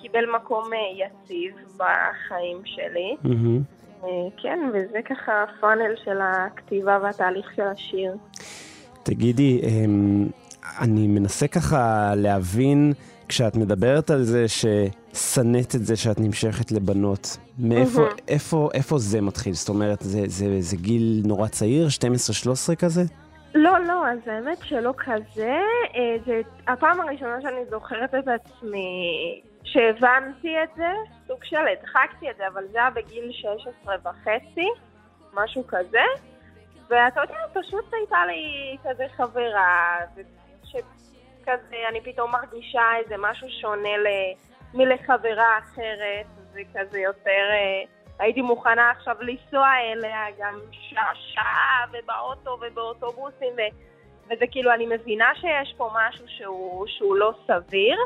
[0.02, 3.16] קיבל מקום אה, יציב בחיים שלי.
[4.04, 8.14] אה, כן, וזה ככה הפאנל של הכתיבה והתהליך של השיר.
[9.04, 10.28] תגידי, אמ,
[10.82, 12.94] אני מנסה ככה להבין,
[13.28, 18.16] כשאת מדברת על זה ששנאת את זה שאת נמשכת לבנות, מאיפה מהמם.
[18.28, 19.54] איפה, איפה זה מתחיל?
[19.54, 21.88] זאת אומרת, זה, זה, זה גיל נורא צעיר,
[22.72, 23.04] 12-13 כזה?
[23.58, 25.60] לא, לא, אז האמת שלא כזה.
[25.96, 30.92] אה, זה הפעם הראשונה שאני זוכרת את עצמי שהבנתי את זה,
[31.28, 34.70] סוג של הדחקתי את זה, אבל זה היה בגיל 16 וחצי,
[35.34, 36.04] משהו כזה.
[36.90, 39.98] ואתה יודע, פשוט הייתה לי כזה חברה,
[40.64, 43.90] שכזה אני פתאום מרגישה איזה משהו שונה.
[44.74, 47.44] מלחברה אחרת, וכזה יותר...
[48.20, 53.62] הייתי מוכנה עכשיו לנסוע אליה גם שעה, שעה ובאוטו ובאוטובוסים, ו...
[54.30, 57.98] וזה כאילו, אני מבינה שיש פה משהו שהוא, שהוא לא סביר,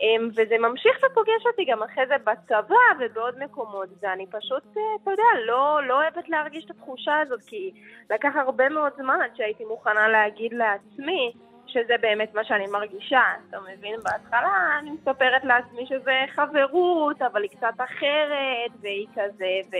[0.00, 5.10] אמ, וזה ממשיך ופוגש אותי גם אחרי זה בצבא ובעוד מקומות, ואני פשוט, אה, אתה
[5.10, 7.70] יודע, לא, לא אוהבת להרגיש את התחושה הזאת, כי
[8.10, 11.32] לקח הרבה מאוד זמן עד שהייתי מוכנה להגיד לעצמי
[11.68, 13.94] שזה באמת מה שאני מרגישה, אתה מבין?
[14.04, 14.48] בהתחלה
[14.80, 19.78] אני מספרת לעצמי שזה חברות, אבל היא קצת אחרת, והיא כזה,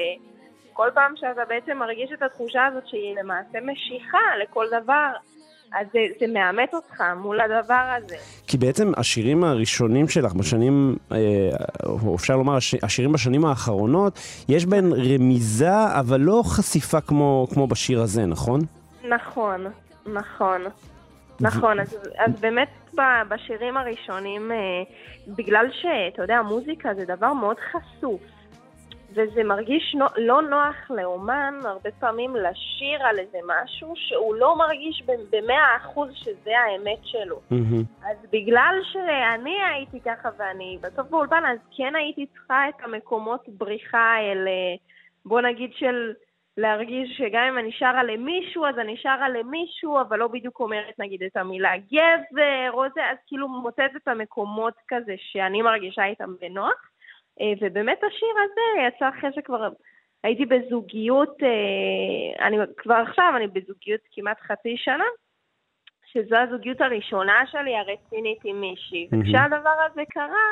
[0.73, 5.11] וכל פעם שאתה בעצם מרגיש את התחושה הזאת שהיא למעשה משיכה לכל דבר,
[5.81, 8.17] אז זה, זה מאמת אותך מול הדבר הזה.
[8.47, 11.17] כי בעצם השירים הראשונים שלך בשנים, אה,
[11.87, 15.71] או אפשר לומר הש- השירים בשנים האחרונות, יש בהם רמיזה,
[16.01, 18.61] אבל לא חשיפה כמו, כמו בשיר הזה, נכון?
[19.09, 19.67] נכון,
[20.13, 20.61] נכון.
[21.41, 22.69] נכון, אז, אז באמת
[23.29, 24.57] בשירים הראשונים, אה,
[25.37, 28.21] בגלל שאתה יודע, מוזיקה זה דבר מאוד חשוף,
[29.11, 35.77] וזה מרגיש לא נוח לאומן הרבה פעמים לשיר על איזה משהו שהוא לא מרגיש במאה
[35.77, 37.41] אחוז שזה האמת שלו.
[37.51, 37.83] מהמם.
[38.03, 44.15] אז בגלל שאני הייתי ככה ואני בסוף באולפן, אז כן הייתי צריכה את המקומות בריחה
[44.17, 44.77] האלה,
[45.25, 46.13] בוא נגיד של
[46.59, 51.23] להרגיש שגם אם אני שרה למישהו, אז אני שרה למישהו, אבל לא בדיוק אומרת נגיד
[51.23, 56.91] את המילה גבר או זה, אז כאילו מוצאת את המקומות כזה שאני מרגישה איתם בנוח.
[57.41, 59.69] אה, ובאמת השיר הזה יצא אחרי שכבר
[60.25, 65.05] הייתי בזוגיות, אה, אני כבר עכשיו, אני בזוגיות כמעט חצי שנה,
[66.13, 69.09] שזו הזוגיות הראשונה שלי הרצינית עם מישהי.
[69.13, 70.49] וכשהדבר הזה קרה,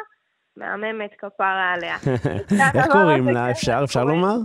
[0.56, 1.96] מהממת כפרה עליה.
[2.76, 3.50] איך קוראים לה?
[3.50, 4.36] אפשר, אפשר לומר?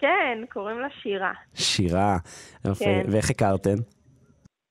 [0.00, 1.32] כן, קוראים לה שירה.
[1.54, 2.16] שירה.
[2.60, 2.84] יפה.
[2.84, 3.02] כן.
[3.12, 3.76] ואיך הכרתן?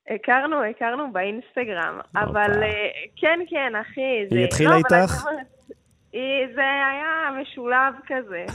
[0.10, 4.28] הכרנו, הכרנו באינסטגרם, אבל אה, כן, כן, אחי.
[4.30, 4.36] זה...
[4.36, 5.24] היא התחילה לא, איתך?
[6.56, 8.46] זה היה משולב כזה.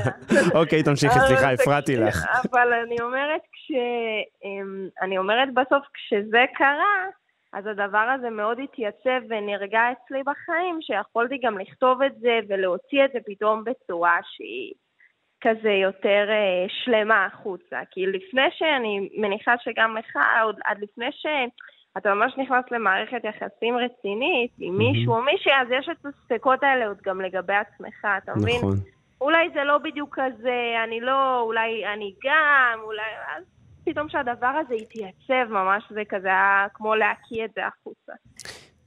[0.60, 2.26] אוקיי, תמשיכי, סליחה, הפרעתי לך.
[2.50, 3.72] אבל אני אומרת, כש...
[4.44, 7.04] אמ, אני אומרת בסוף, כשזה קרה,
[7.52, 13.10] אז הדבר הזה מאוד התייצב ונרגע אצלי בחיים, שיכולתי גם לכתוב את זה ולהוציא את
[13.12, 14.72] זה פתאום בצורה שהיא
[15.40, 17.80] כזה יותר אה, שלמה החוצה.
[17.90, 21.26] כי לפני שאני מניחה שגם לך, עוד עד לפני ש...
[21.98, 26.86] אתה ממש נכנס למערכת יחסים רצינית עם מישהו או מישהי, אז יש את הספקות האלה
[26.86, 28.56] עוד גם לגבי עצמך, אתה מבין?
[28.56, 28.76] נכון.
[29.20, 33.02] אולי זה לא בדיוק כזה, אני לא, אולי אני גם, אולי...
[33.36, 33.44] אז
[33.84, 38.12] פתאום שהדבר הזה התייצב ממש, זה כזה היה כמו להקיא את זה החוצה.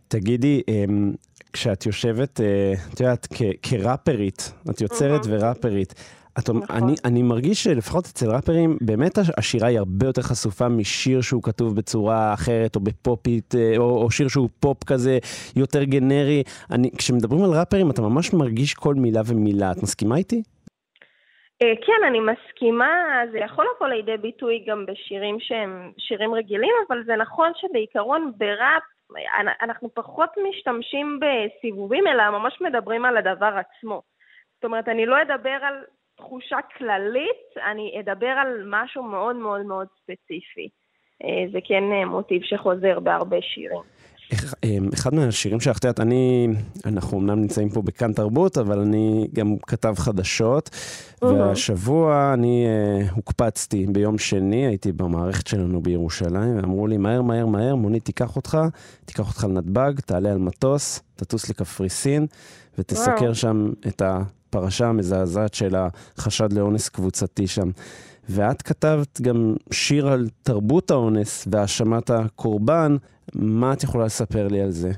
[0.08, 1.12] תגידי, אמ,
[1.54, 3.28] כשאת יושבת, אה, את יודעת,
[3.70, 5.94] כראפרית, את יוצרת וראפרית,
[6.39, 6.78] את, נכון.
[6.78, 11.76] אני, אני מרגיש שלפחות אצל ראפרים, באמת השירה היא הרבה יותר חשופה משיר שהוא כתוב
[11.76, 15.17] בצורה אחרת, או בפופית, אה, או, או שיר שהוא פופ כזה,
[15.56, 16.44] יותר גנרי.
[16.72, 19.72] אני, כשמדברים על ראפרים, אתה ממש מרגיש כל מילה ומילה.
[19.72, 20.41] את מסכימה איתי?
[21.62, 22.89] אה, כן, אני מסכימה,
[23.32, 28.84] זה יכול לבוא לידי ביטוי גם בשירים שהם שירים רגילים, אבל זה נכון שבעיקרון בראפ
[29.62, 34.02] אנחנו פחות משתמשים בסיבובים, אלא ממש מדברים על הדבר עצמו.
[34.56, 35.76] זאת אומרת, אני לא אדבר על
[36.21, 40.69] תחושה כללית, אני אדבר על משהו מאוד מאוד מאוד ספציפי.
[41.23, 43.81] אה, זה כן אה, מוטיב שחוזר בהרבה שירים.
[44.63, 46.47] אמ, אחד מהשירים שלך, את יודעת, אני,
[46.86, 50.69] אנחנו אמנם נמצאים פה בכאן תרבות, אבל אני גם כתב חדשות,
[51.21, 57.75] והשבוע אני uh, הוקפצתי ביום שני, הייתי במערכת שלנו בירושלים, ואמרו לי, מהר, מהר, מהר,
[57.75, 58.57] מונית תיקח אותך,
[59.05, 62.27] תיקח אותך לנתב"ג, תעלה על מטוס, תטוס לקפריסין,
[62.77, 63.34] ותסקר.
[63.34, 64.01] שם את
[64.52, 67.70] הפרשה המזעזעת של החשד לאונס קבוצתי שם.
[68.30, 72.92] ואת כתבת גם שיר על תרבות האונס והאשמת הקורבן.
[73.36, 74.90] מה את יכולה לספר לי על זה?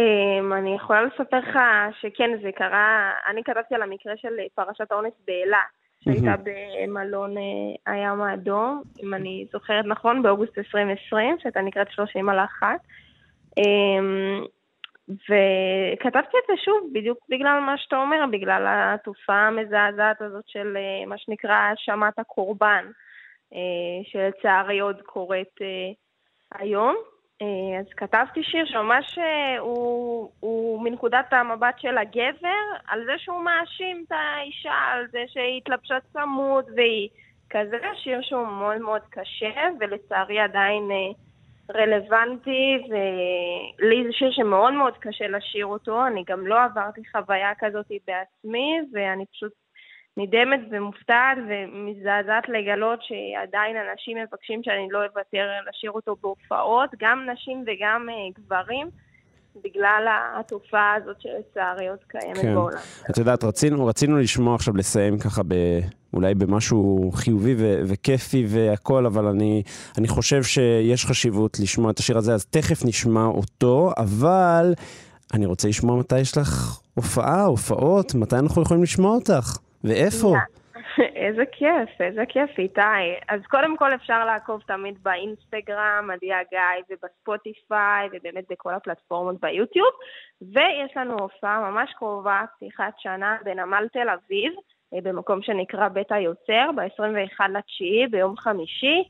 [0.00, 1.58] Um, אני יכולה לספר לך
[2.00, 5.58] שכן, זה קרה, אני כתבתי על המקרה של פרשת האונס באילת,
[6.00, 7.40] שהייתה במלון uh,
[7.86, 12.80] הים האדום, אם אני זוכרת נכון, באוגוסט 2020, שהייתה נקראת 30 על האחת.
[15.08, 21.08] וכתבתי את זה שוב, בדיוק בגלל מה שאתה אומר, בגלל התופעה המזעזעת הזאת של uh,
[21.08, 22.84] מה שנקרא האשמת הקורבן,
[23.52, 23.56] uh,
[24.10, 25.94] שלצערי עוד קורית uh,
[26.58, 26.96] היום.
[27.42, 33.42] אה, אז כתבתי שיר שממש אה, הוא, הוא מנקודת המבט של הגבר, על זה שהוא
[33.42, 37.08] מאשים את האישה, על זה שהיא התלבשה צמוד, והיא
[37.50, 41.12] כזה שיר שהוא מאוד מאוד קשה, ולצערי עדיין אה,
[41.70, 47.86] רלוונטי, ולי זה שיר שמאוד מאוד קשה לשיר אותו, אני גם לא עברתי חוויה כזאת
[48.06, 49.52] בעצמי, ואני פשוט
[50.16, 57.64] נדהמת ומופתעת ומזעזעת לגלות שעדיין אנשים מבקשים שאני לא אוותר לשיר אותו בהופעות, גם נשים
[57.66, 58.86] וגם uh, גברים.
[59.64, 60.06] בגלל
[60.38, 62.54] התופעה הזאת שלצערי עוד קיימת כן.
[62.54, 62.78] בעולם.
[63.10, 65.54] את יודעת, רצינו, רצינו לשמוע עכשיו, לסיים ככה ב,
[66.14, 69.62] אולי במשהו חיובי ו- וכיפי והכל, אבל אני,
[69.98, 74.74] אני חושב שיש חשיבות לשמוע את השיר הזה, אז תכף נשמע אותו, אבל
[75.34, 79.56] אני רוצה לשמוע מתי יש לך הופעה, הופעות, מתי אנחנו יכולים לשמוע אותך.
[79.84, 80.36] ואיפה?
[81.24, 82.80] איזה כיף, איזה כיף, איתי.
[83.28, 89.90] אז קודם כל אפשר לעקוב תמיד באינסטגרם, עדיה גיא, ובספוטיפיי, ובאמת בכל הפלטפורמות ביוטיוב.
[90.42, 94.52] ויש לנו הופעה ממש קרובה, פתיחת שנה בנמל תל אביב,
[94.94, 99.04] אה, במקום שנקרא בית היוצר, ב-21 לתשיעי, ביום חמישי.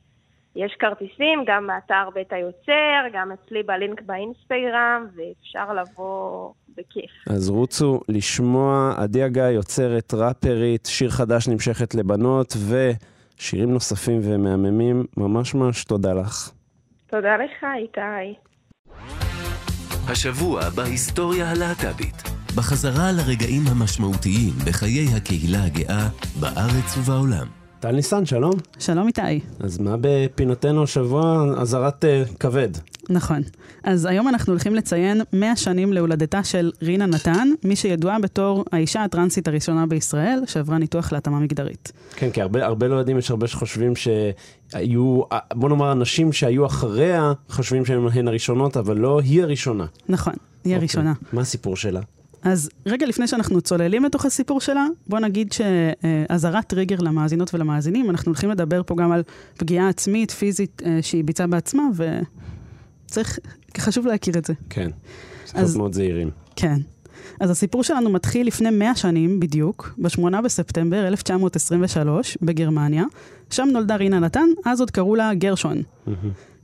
[0.57, 7.11] יש כרטיסים גם באתר בית היוצר, גם אצלי בלינק באינסטגרם, ואפשר לבוא בכיף.
[7.31, 15.05] אז רוצו לשמוע, עדי הגיא יוצרת ראפרית, שיר חדש נמשכת לבנות, ושירים נוספים ומהממים.
[15.17, 16.51] ממש ממש תודה לך.
[17.07, 18.39] תודה לך, איתי.
[20.09, 22.23] השבוע בהיסטוריה הלהט"בית.
[22.57, 26.09] בחזרה לרגעים המשמעותיים בחיי הקהילה הגאה
[26.41, 27.64] בארץ ובעולם.
[27.85, 28.53] טל ניסן, שלום.
[28.79, 29.41] שלום איתי.
[29.61, 31.45] אז מה בפינתנו השבוע?
[31.59, 32.69] אזהרת uh, כבד.
[33.11, 33.43] נכון.
[33.83, 39.05] אז היום אנחנו הולכים לציין 100 שנים להולדתה של רינה נתן, מי שידועה בתור האישה
[39.05, 41.93] הטרנסית הראשונה בישראל, שעברה ניתוח להתאמה מגדרית.
[42.17, 45.23] כן, כי הרבה, הרבה לא יודעים, יש הרבה שחושבים שהיו,
[45.55, 49.87] בוא נאמר, אנשים שהיו אחריה, חושבים שהן הראשונות, אבל לא היא הראשונה.
[50.09, 50.75] נכון, היא אוקיי.
[50.75, 51.13] הראשונה.
[51.33, 52.01] מה הסיפור שלה?
[52.45, 58.31] אז רגע לפני שאנחנו צוללים לתוך הסיפור שלה, בוא נגיד שאזהרת טריגר למאזינות ולמאזינים, אנחנו
[58.31, 59.23] הולכים לדבר פה גם על
[59.59, 61.83] פגיעה עצמית, פיזית, אה, שהיא ביצעה בעצמה,
[63.07, 63.39] וצריך,
[63.79, 64.53] חשוב להכיר את זה.
[64.71, 64.91] כן,
[65.45, 66.31] צריך להיות מאוד זהירים.
[66.57, 66.77] כן.
[67.41, 73.05] אז הסיפור שלנו מתחיל לפני 100 שנים בדיוק, ב-8 בספטמבר 1923, בגרמניה.
[73.51, 75.83] שם נולדה רינה נתן, אז עוד קראו לה גרשון.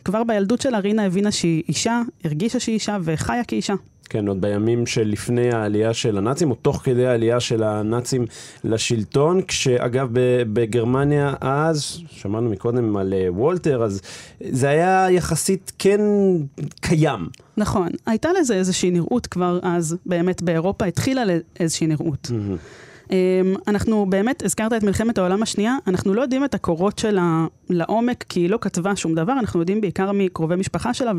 [0.05, 3.75] כבר בילדות שלה רינה הבינה שהיא אישה, הרגישה שהיא אישה וחיה כאישה.
[4.11, 8.25] כן, עוד בימים שלפני העלייה של הנאצים, או תוך כדי העלייה של הנאצים
[8.65, 10.09] לשלטון, כשאגב
[10.53, 14.01] בגרמניה אז, שמענו מקודם על אה, וולטר, אז
[14.51, 16.01] זה היה יחסית כן
[16.81, 17.29] קיים.
[17.57, 22.31] נכון, הייתה לזה איזושהי נראות כבר אז, באמת באירופה התחילה לאיזושהי נראות.
[22.31, 22.90] Mm-hmm.
[23.11, 23.17] אמ,
[23.69, 28.41] אנחנו באמת, הזכרת את מלחמת העולם השנייה, אנחנו לא יודעים את הקורות שלה לעומק, כי
[28.41, 31.13] היא לא כתבה שום דבר, אנחנו יודעים בעיקר מקרובי משפחה שלה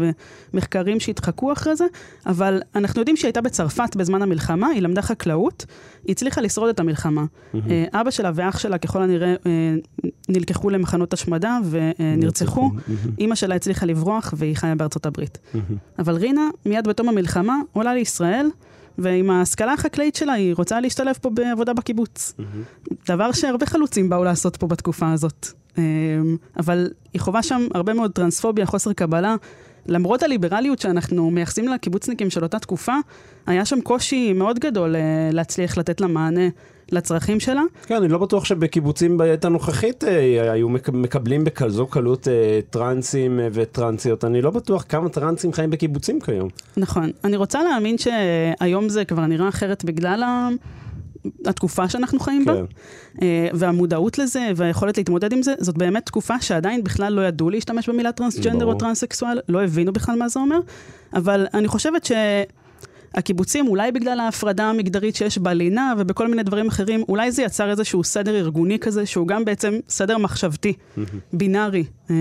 [0.54, 1.86] ומחקרים שהתחקו אחרי זה,
[2.26, 5.66] אבל אנחנו יודעים שהיא הייתה בצרפת בזמן המלחמה, היא למדה חקלאות,
[6.04, 7.24] היא הצליחה לשרוד את המלחמה.
[7.24, 7.58] Mm-hmm.
[7.94, 9.76] אבא שלה ואח שלה ככל הנראה אה,
[10.30, 13.10] נלקחו למחנות השמדה ונרצחו, mm-hmm.
[13.20, 15.38] אימא שלה הצליחה לברוח והיא חיה בארצות הברית.
[15.38, 15.58] Mm-hmm.
[16.00, 18.48] אבל רינה, מיד בתום המלחמה, עולה לישראל,
[18.98, 22.34] ועם ההשכלה החקלאית שלה היא רוצה להשתלב פה בעבודה בקיבוץ.
[23.08, 25.48] דבר שהרבה חלוצים באו לעשות פה בתקופה הזאת.
[25.78, 25.84] אמ,
[26.58, 29.36] אבל היא חווה שם הרבה מאוד טרנספוביה, חוסר קבלה.
[29.86, 32.96] למרות הליברליות שאנחנו מייחסים לקיבוצניקים של אותה תקופה,
[33.48, 36.48] היה שם קושי מאוד גדול אה, להצליח לתת לה מענה
[36.92, 37.62] לצרכים שלה.
[37.86, 43.39] כן, אני לא בטוח שבקיבוצים בעת הנוכחית אה, היו מק- מקבלים בכזו קלות אה, טרנסים
[43.39, 44.26] אה, וטרנסיות.
[44.26, 46.50] אני לא בטוח כמה טרנסים חיים בקיבוצים כיום.
[46.78, 47.12] נכון.
[47.24, 50.50] אני רוצה להאמין שהיום זה כבר נראה אחרת בגלל ה...
[51.46, 52.66] התקופה שאנחנו חיים בה, כן.
[53.22, 57.89] אה, והמודעות לזה והיכולת להתמודד עם זה, זאת באמת תקופה שעדיין בכלל לא ידעו להשתמש
[57.89, 58.66] במילה טרנסג'נדר.
[58.66, 60.60] או טרנסקסואל, לא הבינו בכלל מה זה אומר,
[61.14, 62.06] אבל אני חושבת
[63.16, 68.03] שהקיבוצים, אולי בגלל ההפרדה המגדרית שיש בלינה ובכל מיני דברים אחרים, אולי זה יצר איזשהו
[68.03, 70.74] סדר ארגוני כזה, שהוא גם בעצם סדר מחשבתי,
[71.34, 72.16] בינארי, אה,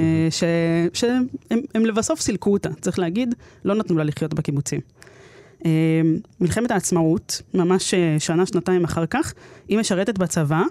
[0.92, 1.26] שהם
[1.74, 3.34] הם לבסוף סילקו אותה, צריך להגיד,
[3.64, 4.80] לא נתנו לה לחיות בקיבוצים.
[5.64, 5.70] אה,
[6.40, 9.34] מלחמת העצמאות, ממש אה, שנה, שנתיים אחר כך,
[9.68, 10.62] היא משרתת בצבא,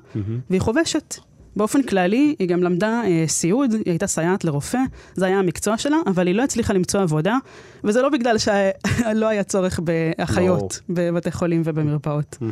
[0.49, 1.15] והיא חובשת.
[1.55, 4.79] באופן כללי, היא גם למדה אה, סיעוד, היא הייתה סייעת לרופא,
[5.13, 7.37] זה היה המקצוע שלה, אבל היא לא הצליחה למצוא עבודה,
[7.83, 12.37] וזה לא בגלל שלא היה צורך באחיות בבתי חולים ובמרפאות.
[12.41, 12.47] אה,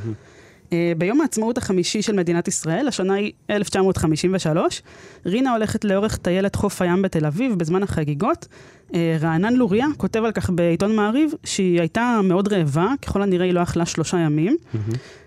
[0.98, 4.82] ביום העצמאות החמישי של מדינת ישראל, השנה היא 1953,
[5.26, 8.48] רינה הולכת לאורך טיילת חוף הים בתל אביב בזמן החגיגות.
[8.96, 13.54] אה, רענן לוריה כותב על כך בעיתון מעריב שהיא הייתה מאוד רעבה, ככל הנראה היא
[13.54, 14.58] לא אכלה שלושה ימים.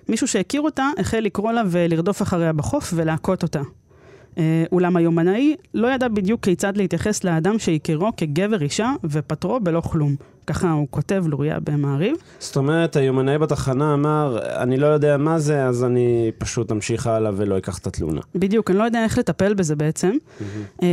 [0.08, 3.60] מישהו שהכיר אותה החל לקרוא לה ולרדוף אחריה בחוף ולהכות אותה.
[4.38, 10.14] אה, אולם היומנאי לא ידע בדיוק כיצד להתייחס לאדם שהכירו כגבר אישה ופטרו בלא כלום.
[10.46, 12.16] ככה הוא כותב לוריה במעריב.
[12.38, 17.30] זאת אומרת, היומנאי בתחנה אמר, אני לא יודע מה זה, אז אני פשוט אמשיך הלאה
[17.36, 18.20] ולא אקח את התלונה.
[18.34, 20.12] בדיוק, אני לא יודע איך לטפל בזה בעצם.
[20.82, 20.88] אה,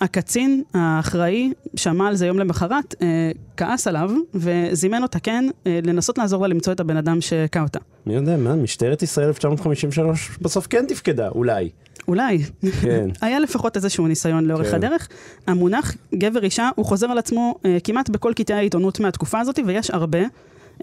[0.00, 6.42] הקצין האחראי שמע על זה יום למחרת, אה, כעס עליו וזימן אותה כן לנסות לעזור
[6.42, 7.78] לה למצוא את הבן אדם שהכה אותה.
[8.06, 11.70] מי יודע, מה, משטרת ישראל 1953 בסוף כן תפקדה, אולי.
[12.08, 12.38] אולי.
[12.82, 13.08] כן.
[13.20, 14.74] היה לפחות איזשהו ניסיון לאורך כן.
[14.74, 15.08] הדרך.
[15.46, 19.90] המונח גבר אישה, הוא חוזר על עצמו אה, כמעט בכל קטעי העיתונות מהתקופה הזאת, ויש
[19.90, 20.18] הרבה.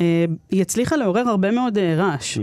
[0.01, 2.37] אה, היא הצליחה לעורר הרבה מאוד אה, רעש.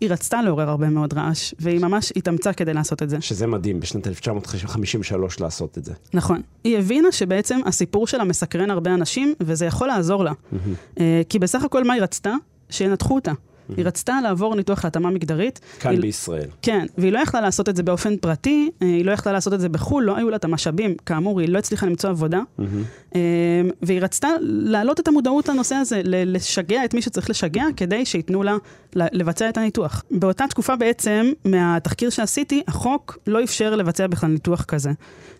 [0.00, 3.20] היא רצתה לעורר הרבה מאוד רעש, והיא ממש התאמצה כדי לעשות את זה.
[3.20, 5.92] שזה מדהים, בשנת 1953 לעשות את זה.
[6.14, 6.40] נכון.
[6.64, 10.32] היא הבינה שבעצם הסיפור שלה מסקרן הרבה אנשים, וזה יכול לעזור לה.
[11.00, 12.34] אה, כי בסך הכל מה היא רצתה?
[12.70, 13.32] שינתחו אותה.
[13.76, 15.60] היא רצתה לעבור ניתוח להתאמה מגדרית.
[15.80, 16.48] כאן היא- בישראל.
[16.62, 19.60] כן, והיא לא יכלה לעשות את זה באופן פרטי, אה, היא לא יכלה לעשות את
[19.60, 20.94] זה בחו"ל, לא היו לה את המשאבים.
[21.06, 22.40] כאמור, היא לא הצליחה למצוא עבודה.
[23.14, 23.20] אה,
[23.82, 28.56] והיא רצתה להעלות את המודעות לנושא הזה, לשגע את מי שצריך לשגע, כדי שייתנו לה
[28.96, 30.04] לבצע את הניתוח.
[30.10, 34.90] באותה תקופה בעצם, מהתחקיר שעשיתי, החוק לא אפשר לבצע בכלל ניתוח כזה.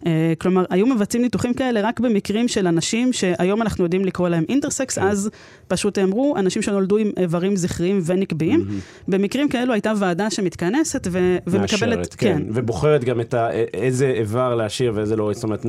[0.06, 4.44] אה, כלומר, היו מבצעים ניתוחים כאלה רק במקרים של אנשים שהיום אנחנו יודעים לקרוא להם
[4.48, 5.30] אינטרסקס, אז
[5.68, 8.66] פשוט אמרו, אנשים שנולדו עם איברים זכריים ונקביים.
[9.08, 11.98] במקרים כאלו הייתה ועדה שמתכנסת ו- ומקבלת...
[11.98, 12.42] מאשרת, כן.
[12.52, 15.66] ובוחרת גם את ה, איזה איבר להשאיר ואיזה לא, זאת אומרת,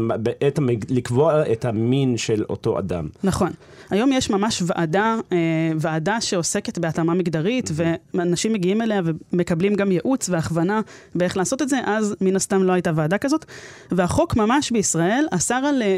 [0.58, 0.86] המג...
[0.90, 3.08] לקבוע את המין של אותו אדם.
[3.24, 3.50] נכון.
[3.90, 5.38] היום יש ממש ועדה, אה,
[5.80, 7.70] ועדה שעוסקת בהתאמה מגדרית,
[8.14, 9.02] ואנשים מגיעים אליה
[9.34, 10.82] ומקבלים גם ייעוץ והכוונה
[11.16, 13.46] באיך לעשות את זה, אז מן הסתם לא הייתה ועדה כזאת.
[13.92, 15.98] והחוק ממש בישראל אסר על אה,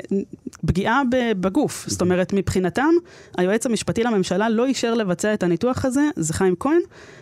[0.66, 1.02] פגיעה
[1.40, 1.86] בגוף.
[1.88, 2.94] זאת אומרת, מבחינתם,
[3.38, 6.82] היועץ המשפטי לממשלה לא אישר לבצע את הניתוח הזה, זה חיים כהן,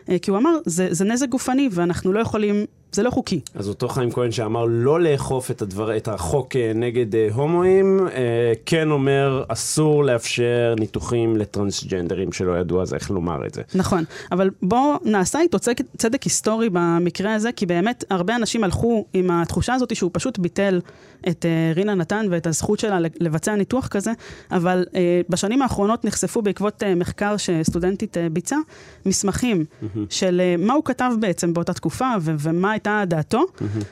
[0.09, 2.66] אה, כי הוא אמר, זה, זה נזק גופני ואנחנו לא יכולים,
[2.96, 3.39] זה לא חוקי.
[3.56, 8.08] אז אותו חיים כהן שאמר לא לאכוף את, הדבר, את החוק אה, נגד אה, הומואים,
[8.08, 13.62] אה, כן אומר אסור לאפשר ניתוחים לטרנסג'נדרים שלא ידעו אז איך לומר את זה.
[13.76, 19.06] נכון, אבל בואו נעשה איתו צדק, צדק היסטורי במקרה הזה, כי באמת הרבה אנשים הלכו
[19.14, 20.82] עם התחושה הזאת שהוא פשוט ביטל
[21.30, 24.12] את רינה נתן ואת הזכות שלה לבצע ניתוח כזה,
[24.52, 24.86] אבל
[25.30, 28.60] בשנים האחרונות נחשפו בעקבות מחקר שסטודנטית ביצעה,
[29.06, 29.66] מסמכים
[30.10, 33.43] של uh, מה הוא כתב בעצם באותה תקופה ו- ומה הייתה דעתו.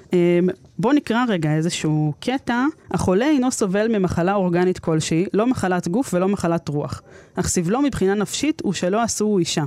[0.08, 0.16] Um,
[0.80, 2.66] בואו נקרא רגע איזשהו קטע.
[2.92, 7.02] החולה אינו סובל ממחלה אורגנית כלשהי, לא מחלת גוף ולא מחלת רוח,
[7.36, 9.64] אך סבלו מבחינה נפשית הוא שלא עשו אישה.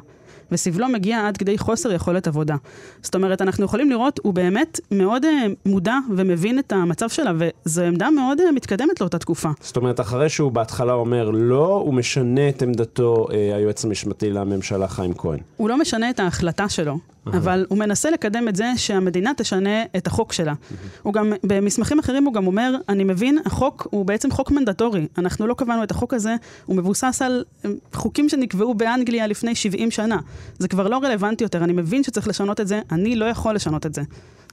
[0.51, 2.57] וסבלו מגיע עד כדי חוסר יכולת עבודה.
[3.03, 5.29] זאת אומרת, אנחנו יכולים לראות, הוא באמת מאוד uh,
[5.67, 9.49] מודע ומבין את המצב שלה, וזו עמדה מאוד uh, מתקדמת לאותה תקופה.
[9.61, 14.89] זאת אומרת, אחרי שהוא בהתחלה אומר לא, הוא משנה את עמדתו, אה, היועץ המשפטי לממשלה
[14.89, 15.39] חיים כהן.
[15.57, 20.07] הוא לא משנה את ההחלטה שלו, אבל הוא מנסה לקדם את זה שהמדינה תשנה את
[20.07, 20.55] החוק שלה.
[21.03, 25.07] הוא גם, במסמכים אחרים הוא גם אומר, אני מבין, החוק הוא בעצם חוק מנדטורי.
[25.19, 29.91] אנחנו לא קבענו את החוק הזה, הוא מבוסס על אה, חוקים שנקבעו באנגליה לפני 70
[29.91, 30.19] שנה.
[30.59, 33.87] זה כבר לא רלוונטי יותר, אני מבין שצריך לשנות את זה, אני לא יכול לשנות
[33.87, 34.03] את זה.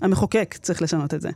[0.01, 1.29] המחוקק צריך לשנות את זה.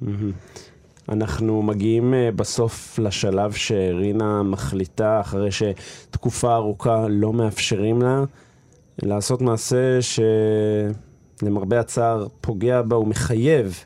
[1.09, 8.23] אנחנו מגיעים אה, בסוף לשלב שרינה מחליטה, אחרי שתקופה ארוכה לא מאפשרים לה,
[9.03, 10.01] לעשות מעשה
[11.39, 13.83] שלמרבה הצער פוגע בה ומחייב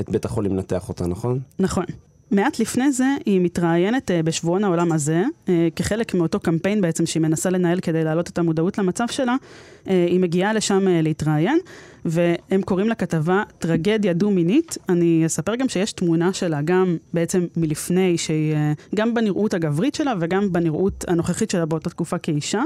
[0.00, 1.38] את בית החולים לנתח אותה, נכון?
[1.58, 1.84] נכון.
[2.30, 7.20] מעט לפני זה היא מתראיינת uh, בשבועון העולם הזה, uh, כחלק מאותו קמפיין בעצם שהיא
[7.20, 9.36] מנסה לנהל כדי להעלות את המודעות למצב שלה.
[9.84, 11.58] Uh, היא מגיעה לשם להתראיין,
[12.04, 14.78] והם קוראים לכתבה טרגדיה דו-מינית.
[14.88, 18.54] אני אספר גם שיש תמונה שלה גם בעצם מלפני, שהיא
[18.94, 22.62] גם בנראות הגברית שלה וגם בנראות הנוכחית שלה באותה תקופה כאישה.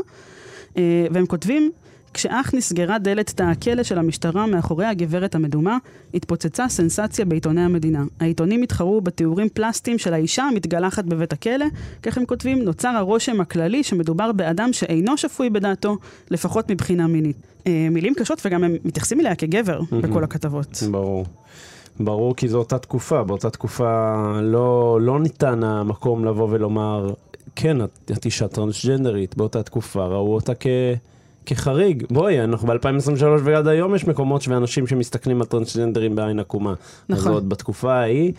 [1.11, 1.71] והם כותבים,
[2.15, 5.79] כשאך נסגרה דלת תא הכלא של המשטרה מאחורי הגברת המדומה,
[6.15, 8.05] התפוצצה סנסציה בעיתוני המדינה.
[8.21, 11.67] העיתונים התחרו בתיאורים פלסטיים של האישה המתגלחת בבית הכלא,
[12.03, 15.97] כך הם כותבים, נוצר הרושם הכללי שמדובר באדם שאינו שפוי בדעתו,
[16.31, 17.37] לפחות מבחינה מינית.
[17.67, 20.83] אה, מילים קשות וגם הם מתייחסים אליה כגבר בכל הכתבות.
[20.91, 21.27] ברור.
[22.01, 23.23] ברור, כי זו אותה תקופה.
[23.23, 27.15] באותה תקופה לא, לא ניתן המקום לבוא ולומר,
[27.57, 29.37] כן, את, את אישה טרנסג'נדרית.
[29.37, 30.67] באותה תקופה ראו אותה כ...
[31.47, 32.05] כחריג.
[32.11, 36.75] בואי, אנחנו ב-2023 ועד היום יש מקומות ואנשים שמסתכלים על טרנסג'נדרים בעין עקומה.
[37.09, 37.29] נכון.
[37.29, 38.33] אז עוד בתקופה ההיא.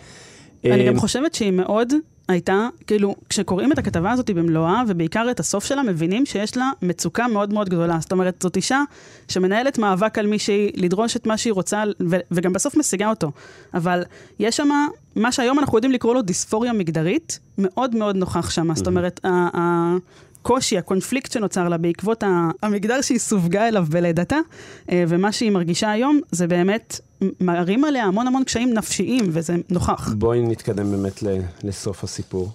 [0.64, 1.92] אני אה, גם חושבת שהיא מאוד
[2.28, 7.28] הייתה, כאילו, כשקוראים את הכתבה הזאת במלואה, ובעיקר את הסוף שלה, מבינים שיש לה מצוקה
[7.28, 7.98] מאוד מאוד גדולה.
[8.00, 8.82] זאת אומרת, זאת אישה
[9.28, 13.30] שמנהלת מאבק על מישהי, לדרוש את מה שהיא רוצה, ו- וגם בסוף משיגה אותו.
[13.74, 14.02] אבל
[14.38, 14.68] יש שם,
[15.16, 18.74] מה שהיום אנחנו יודעים לקרוא לו דיספוריה מגדרית, מאוד מאוד נוכח שם.
[18.74, 19.28] זאת אומרת, ה-
[19.58, 19.96] ה-
[20.48, 22.24] הקושי, הקונפליקט שנוצר לה בעקבות
[22.62, 24.38] המגדר שהיא סווגה אליו בלידתה,
[24.90, 27.00] אה, ומה שהיא מרגישה היום, זה באמת
[27.40, 30.12] מערים עליה המון המון קשיים נפשיים, וזה נוכח.
[30.14, 31.22] בואי נתקדם באמת
[31.64, 32.52] לסוף הסיפור.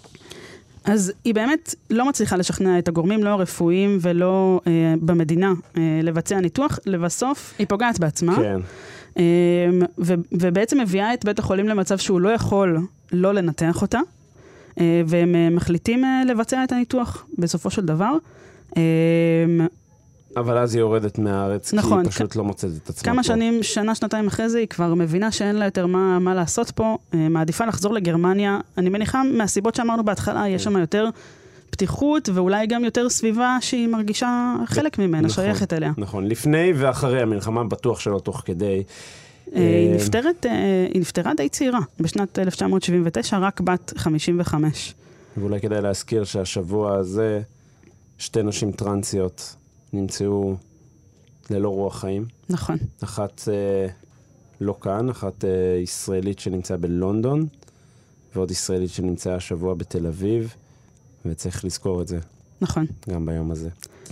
[0.83, 4.71] אז היא באמת לא מצליחה לשכנע את הגורמים, לא הרפואיים ולא אה,
[5.01, 6.79] במדינה, אה, לבצע ניתוח.
[6.85, 8.35] לבסוף, היא פוגעת בעצמה.
[8.35, 8.59] כן.
[9.17, 9.23] אה,
[9.99, 12.77] ו- ובעצם מביאה את בית החולים למצב שהוא לא יכול
[13.11, 13.99] לא לנתח אותה.
[14.80, 18.13] אה, והם אה, מחליטים אה, לבצע את הניתוח בסופו של דבר.
[18.78, 18.82] אה,
[20.38, 23.28] אבל אז היא יורדת מהארץ, נכון, כי היא פשוט לא מוצאת את עצמה כמה פה.
[23.28, 26.97] שנים, שנה, שנתיים אחרי זה, היא כבר מבינה שאין לה יותר מה, מה לעשות פה,
[27.13, 28.59] מעדיפה לחזור לגרמניה.
[28.78, 31.09] אני מניחה, מהסיבות שאמרנו בהתחלה, יש שם יותר
[31.69, 35.91] פתיחות, ואולי גם יותר סביבה שהיא מרגישה חלק ממנה, נכון, שייכת אליה.
[35.97, 38.84] נכון, לפני ואחרי המלחמה, בטוח שלא תוך כדי.
[39.55, 44.93] אה, היא אה, נפטרת, אה, היא נפטרה די צעירה, בשנת 1979, רק בת 55.
[45.37, 47.41] ואולי כדאי להזכיר שהשבוע הזה
[48.17, 49.55] שתי נשים טרנסיות
[49.93, 50.55] נמצאו
[51.49, 52.25] ללא רוח חיים.
[52.49, 52.77] נכון.
[53.03, 53.87] אחת אה,
[54.61, 57.47] לא כאן, אחת אה, ישראלית שנמצאה בלונדון,
[58.35, 60.53] ועוד ישראלית שנמצאה השבוע בתל אביב,
[61.25, 62.19] וצריך לזכור את זה
[62.61, 62.85] נכון.
[63.09, 63.69] גם ביום הזה.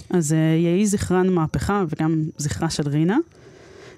[0.09, 3.17] אז אה, יהי זכרן מהפכה וגם זכרה של רינה.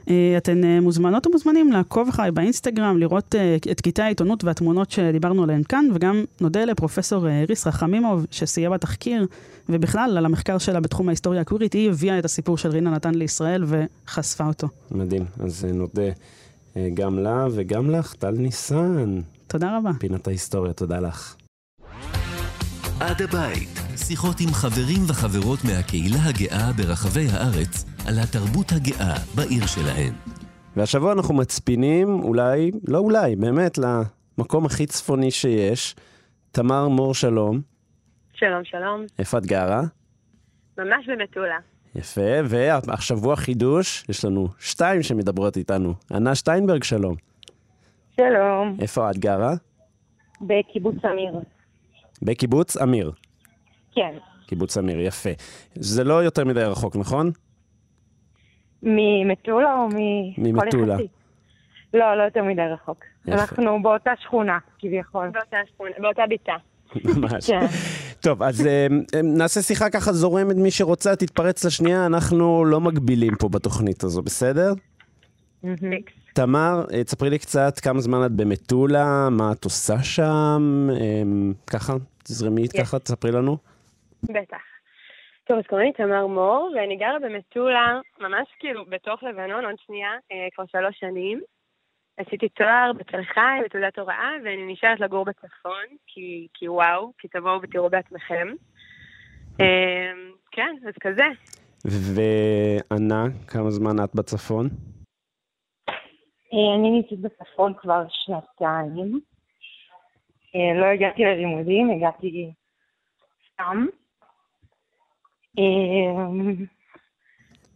[0.10, 5.44] אה, אתן אה, מוזמנות ומוזמנים לעקוב אחריי באינסטגרם, לראות אה, את קטעי העיתונות והתמונות שדיברנו
[5.44, 9.26] עליהן כאן, וגם נודה לפרופסור אה, ריס רחמימוב, שסייע בתחקיר,
[9.70, 13.64] ובכלל על המחקר שלה בתחום ההיסטוריה הקווירית, היא הביאה את הסיפור של רינה נתן לישראל
[13.68, 14.68] וחשפה אותו.
[14.92, 15.26] מדהים.
[15.40, 16.10] אז נודה
[16.94, 19.92] גם לה וגם לך, טל ניסן, תודה רבה.
[20.00, 21.36] פינת ההיסטוריה, תודה לך.
[23.00, 30.14] עד הבית, שיחות עם חברים וחברות מהקהילה הגאה ברחבי הארץ על התרבות הגאה בעיר שלהן.
[30.76, 35.96] והשבוע אנחנו מצפינים, אולי, לא אולי, באמת, למקום הכי צפוני שיש.
[36.52, 37.62] תמר מור שלום,
[38.34, 39.06] שלום, שלום.
[39.20, 39.82] איפה את גרה?
[40.78, 41.58] ממש במטולה.
[41.96, 45.94] יפה, והשבוע חידוש, יש לנו שתיים שמדברות איתנו.
[46.12, 47.16] ענה שטיינברג, שלום.
[48.16, 49.54] שלום, איפה את גרה?
[50.42, 51.34] בקיבוץ אמיר.
[52.22, 53.12] בקיבוץ אמיר.
[53.96, 54.14] כן.
[54.48, 55.30] קיבוץ אמיר, יפה.
[55.76, 57.32] זה לא יותר מדי רחוק, נכון?
[58.84, 59.98] ממטולה או מ...
[60.38, 60.98] ממטולה.
[61.94, 63.06] לא, לא יותר מדי רחוק.
[63.26, 63.42] יפה.
[63.42, 65.30] אנחנו באותה שכונה, כביכול.
[65.30, 66.54] באותה שכונה, באותה ביצה.
[67.06, 67.48] ממש.
[67.48, 67.66] כן.
[68.20, 73.36] טוב, אז אה, אה, נעשה שיחה ככה זורמת, מי שרוצה תתפרץ לשנייה, אנחנו לא מגבילים
[73.36, 74.74] פה בתוכנית הזו, בסדר?
[76.34, 80.90] תמר, אה, תספרי לי קצת כמה זמן את במטולה, מה את עושה שם,
[81.68, 82.84] ככה, תזרמי כן.
[82.84, 83.58] ככה, תספרי לנו.
[84.24, 84.73] בטח.
[85.44, 90.12] טוב, אז קוראים לי תמר מור, ואני גרה במטולה, ממש כאילו בתוך לבנון, עוד שנייה,
[90.32, 91.42] אה, כבר שלוש שנים.
[92.18, 97.62] עשיתי תואר בתל חי, בתעודת הוראה, ואני נשארת לגור בצפון, כי, כי וואו, כי תבואו
[97.62, 98.48] ותראו בעצמכם.
[99.62, 100.12] אה,
[100.52, 101.24] כן, אז כזה.
[101.86, 104.66] וענה, כמה זמן את בצפון?
[106.54, 109.20] אה, אני נמצאת בצפון כבר שנתיים.
[110.56, 112.52] אה, לא הגעתי ללימודים, הגעתי
[113.54, 113.86] סתם.
[115.60, 116.26] אה,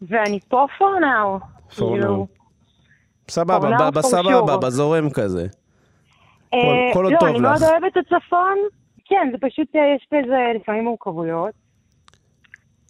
[0.01, 1.45] ואני פה for now.
[1.71, 2.27] For כאילו,
[3.29, 4.57] סבבה, now for בסבבה.
[4.57, 5.47] בזורם כזה.
[6.53, 6.59] אה,
[6.93, 7.43] כל עוד לא, טוב אני לך.
[7.43, 8.57] מאוד אוהבת את הצפון.
[9.05, 11.51] כן, זה פשוט, אה, יש בזה לפעמים מורכבויות.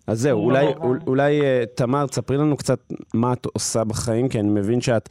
[0.08, 2.80] אז זהו, אולי, לא, אולי, אולי אה, תמר, תספרי לנו קצת
[3.14, 5.10] מה את עושה בחיים, כי אני מבין שאת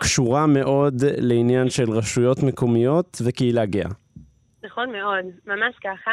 [0.00, 3.88] קשורה מאוד לעניין של רשויות מקומיות וקהילה גאה.
[4.64, 6.10] נכון מאוד, ממש ככה.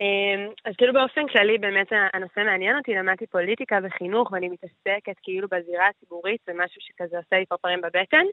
[0.00, 5.48] אמ, אז כאילו באופן כללי באמת הנושא מעניין אותי, למדתי פוליטיקה וחינוך ואני מתעסקת כאילו
[5.50, 8.24] בזירה הציבורית, זה משהו שכזה עושה לי פרפרים בבטן.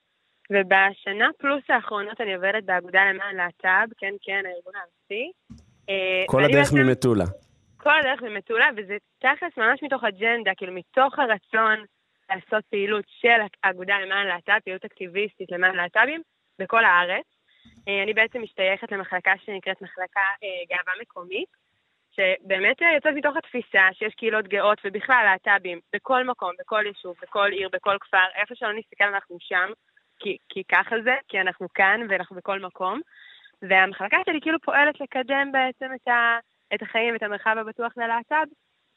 [0.51, 5.31] ובשנה פלוס האחרונות אני עובדת באגודה למען להט"ב, כן כן, הארגון הארצי.
[5.89, 7.25] אה, כל הדרך בעצם, ממטולה.
[7.77, 11.85] כל הדרך ממטולה, וזה תכלס ממש מתוך אג'נדה, כאילו מתוך הרצון
[12.29, 16.21] לעשות פעילות של האגודה למען להט"ב, פעילות אקטיביסטית למען להט"בים,
[16.59, 17.25] בכל הארץ.
[17.89, 21.49] אה, אני בעצם משתייכת למחלקה שנקראת מחלקה אה, גאווה מקומית,
[22.11, 27.49] שבאמת אה, יוצאת מתוך התפיסה שיש קהילות גאות ובכלל להט"בים בכל מקום, בכל יישוב, בכל
[27.51, 29.69] עיר, בכל כפר, איפה שלא נסתכל אנחנו שם,
[30.19, 33.01] כי, כי ככה זה, כי אנחנו כאן ואנחנו בכל מקום.
[33.61, 36.39] והמחלקה שלי כאילו פועלת לקדם בעצם את, ה,
[36.75, 38.47] את החיים, את המרחב הבטוח ללהט"ב,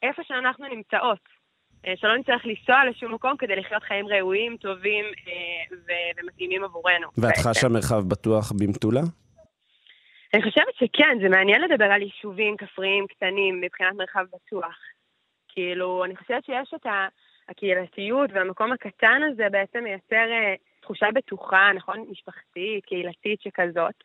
[0.03, 1.42] איפה שאנחנו נמצאות.
[1.87, 5.77] אה, שלא נצטרך לנסוע לשום מקום כדי לחיות חיים ראויים, טובים אה,
[6.23, 7.07] ומתאימים עבורנו.
[7.17, 9.01] ואת חשה מרחב בטוח במטולה?
[10.33, 14.75] אני חושבת שכן, זה מעניין לדבר על יישובים כפריים קטנים מבחינת מרחב בטוח.
[15.47, 16.85] כאילו, אני חושבת שיש את
[17.49, 22.05] הקהילתיות והמקום הקטן הזה בעצם מייצר אה, תחושה בטוחה, נכון?
[22.11, 24.03] משפחתית, קהילתית שכזאת.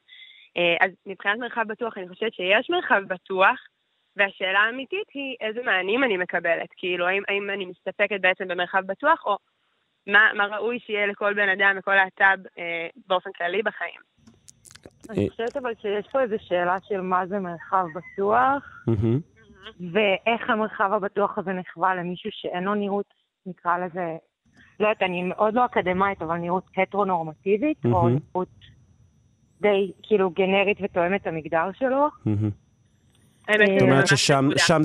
[0.80, 3.58] אז מבחינת מרחב בטוח, אני חושבת שיש מרחב בטוח,
[4.18, 6.68] והשאלה האמיתית היא איזה מענים אני מקבלת.
[6.76, 9.36] כאילו, האם, האם אני מסתפקת בעצם במרחב בטוח, או
[10.06, 14.00] מה, מה ראוי שיהיה לכל בן אדם וכל להט"ב אה, באופן כללי בחיים.
[15.10, 18.84] אני חושבת אבל שיש פה איזו שאלה של מה זה מרחב בטוח,
[19.92, 23.14] ואיך המרחב הבטוח הזה נחווה למישהו שאין לו נראות,
[23.46, 24.16] נקרא לזה,
[24.80, 28.48] לא יודעת, אני מאוד לא אקדמאית, אבל נראות הטרונורמטיבית, או נראות
[29.60, 32.08] די כאילו גנרית ותואמת את המגדר שלו.
[33.56, 34.82] זאת אומרת ששם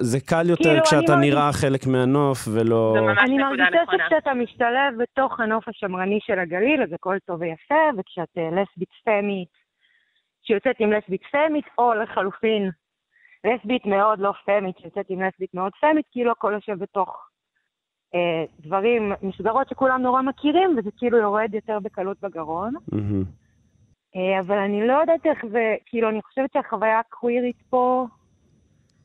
[0.00, 2.96] זה קל יותר כאילו, כשאתה נראה חלק מהנוף ולא...
[3.24, 8.48] אני מרגישה שכשאתה משתלב בתוך הנוף השמרני של הגליל, אז הכל טוב ויפה, וכשאת אה,
[8.50, 9.48] לסבית פמית,
[10.42, 12.70] שיוצאת עם לסבית פמית, או לחלופין,
[13.44, 17.28] לסבית מאוד לא פמית, שיוצאת עם לסבית מאוד פמית, כאילו הכל יושב בתוך
[18.14, 22.74] אה, דברים, מסגרות שכולם נורא מכירים, וזה כאילו יורד יותר בקלות בגרון.
[22.94, 22.98] אה,
[24.16, 28.06] אבל אני לא יודעת איך זה, כאילו, אני חושבת שהחוויה הקווירית פה,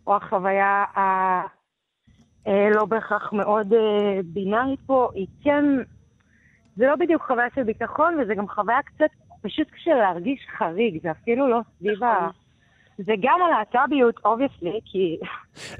[0.08, 5.66] או החוויה הלא אה, בהכרח מאוד אה, בינארית פה, היא כן,
[6.76, 9.10] זה לא בדיוק חוויה של ביטחון, וזה גם חוויה קצת
[9.42, 12.28] פשוט כשלהרגיש חריג, זה אפילו לא סביב ה...
[12.28, 12.45] נכון.
[12.98, 15.18] זה גם הלהט"ביות, obviously, כי...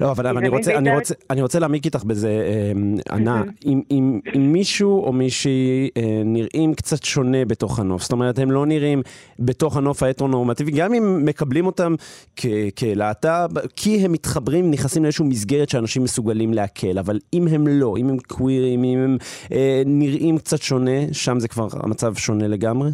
[0.00, 3.42] לא, אבל אני רוצה, אני, רוצה, אני רוצה להעמיק איתך בזה, אמ, ענה.
[3.66, 8.50] אם, אם, אם מישהו או מישהי אה, נראים קצת שונה בתוך הנוף, זאת אומרת, הם
[8.50, 9.02] לא נראים
[9.38, 11.94] בתוך הנוף ההטרונורמטיבי, גם אם מקבלים אותם
[12.78, 18.08] כלהט"ב, כי הם מתחברים, נכנסים לאיזושהי מסגרת שאנשים מסוגלים לעכל, אבל אם הם לא, אם
[18.08, 19.16] הם קווירים, אם הם
[19.52, 22.90] אה, נראים קצת שונה, שם זה כבר המצב שונה לגמרי?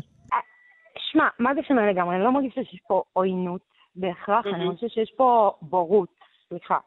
[1.13, 2.17] שמע, מה זה שונה לגמרי?
[2.17, 3.72] אני לא מרגישה שיש פה עוינות.
[3.97, 6.09] בהכרח, אני חושבת שיש פה בורות,
[6.49, 6.79] סליחה.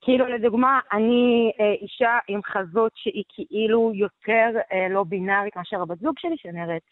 [0.00, 5.98] כאילו, לדוגמה, אני אה, אישה עם חזות שהיא כאילו יותר אה, לא בינארית מאשר הבת
[5.98, 6.82] זוג שלי, שנראית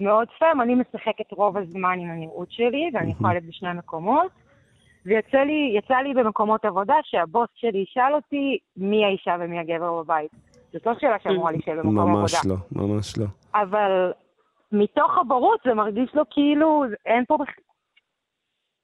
[0.00, 0.60] מאוד פם.
[0.62, 4.32] אני משחקת רוב הזמן עם הנראות שלי, ואני יכולה להיות בשני מקומות.
[5.06, 10.30] ויצא לי, יצא לי במקומות עבודה שהבוס שלי ישאל אותי מי האישה ומי הגבר בבית.
[10.72, 12.18] זאת לא שאלה שאמורה להישאל במקום עבודה.
[12.20, 13.26] ממש לא, ממש לא.
[13.54, 14.12] אבל
[14.72, 17.36] מתוך הבורות זה מרגיש לו כאילו אין פה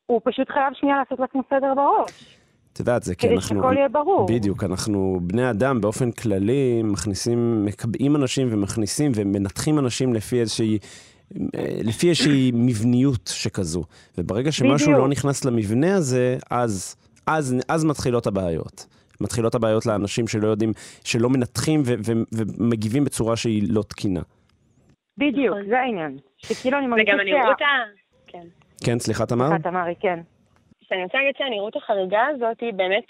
[0.07, 2.37] הוא פשוט חייב שנייה לעשות לעצמו סדר בראש.
[2.73, 3.49] את יודעת, זה כי אנחנו...
[3.49, 4.27] כדי שהכל יהיה ברור.
[4.29, 10.79] בדיוק, אנחנו בני אדם באופן כללי מכניסים, מקבעים אנשים ומכניסים ומנתחים אנשים לפי איזושהי...
[11.85, 13.85] לפי איזושהי מבניות שכזו.
[14.19, 14.99] וברגע שמשהו בדיוק.
[14.99, 16.97] לא נכנס למבנה הזה, אז,
[17.27, 18.87] אז, אז מתחילות הבעיות.
[19.21, 20.73] מתחילות הבעיות לאנשים שלא יודעים,
[21.05, 24.21] שלא מנתחים ו- ו- ומגיבים בצורה שהיא לא תקינה.
[25.19, 26.19] בדיוק, זה העניין.
[26.37, 27.13] שכאילו אני מרגישה...
[27.13, 27.65] וגם הנראות ה...
[28.85, 28.99] כן.
[28.99, 29.49] סליחה, תמר?
[29.49, 30.21] סליחה, תמרי, כן.
[30.89, 33.05] שאני רוצה להגיד שהנראות החריגה הזאת היא באמת,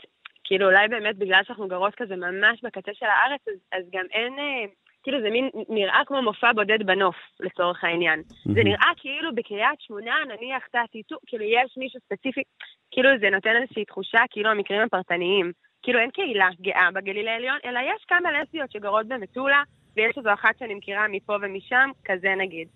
[0.44, 4.32] כאילו אולי באמת בגלל שאנחנו גרות כזה ממש בקצה של הארץ, אז, אז גם אין,
[4.38, 4.64] אה,
[5.02, 8.20] כאילו זה מין, נראה כמו מופע בודד בנוף, לצורך העניין.
[8.20, 8.52] Mm-hmm.
[8.54, 12.42] זה נראה כאילו בקריית שמונה, נניח תעתיתו, כאילו יש מישהו ספציפי,
[12.90, 15.52] כאילו זה נותן איזושהי תחושה, כאילו המקרים הם פרטניים.
[15.82, 19.62] כאילו אין קהילה גאה בגליל העליון, אלא יש כמה לסביות שגרות במטולה,
[19.96, 22.68] ויש איזו אחת שאני מכירה מפה ומשם, כזה נגיד.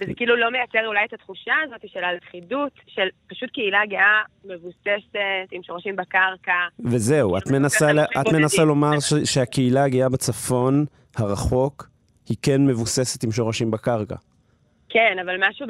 [0.00, 5.52] וזה כאילו לא מייצר אולי את התחושה הזאת של הלכידות, של פשוט קהילה גאה מבוססת,
[5.52, 6.52] עם שורשים בקרקע.
[6.84, 7.90] וזהו, את מנסה,
[8.20, 10.84] את מנסה לומר ש, שהקהילה הגאה בצפון,
[11.16, 11.88] הרחוק,
[12.28, 14.16] היא כן מבוססת עם שורשים בקרקע.
[14.88, 15.66] כן, אבל משהו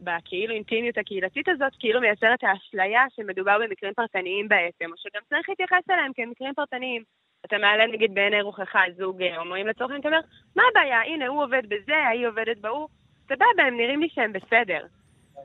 [0.00, 5.48] בכאילו אינטימיות הקהילתית הזאת, כאילו מייצר את האשליה שמדובר במקרים פרטניים בעצם, או שגם צריך
[5.48, 7.02] להתייחס אליהם כמקרים פרטניים.
[7.46, 10.20] אתה מעלה נגיד בעיני רוחך זוג הומואים לצורך העניין, אתה אומר,
[10.56, 11.00] מה הבעיה?
[11.00, 12.88] הנה, הוא עובד בזה, ההיא עובדת בהוא,
[13.26, 14.86] סבבה, הם נראים לי שהם בסדר.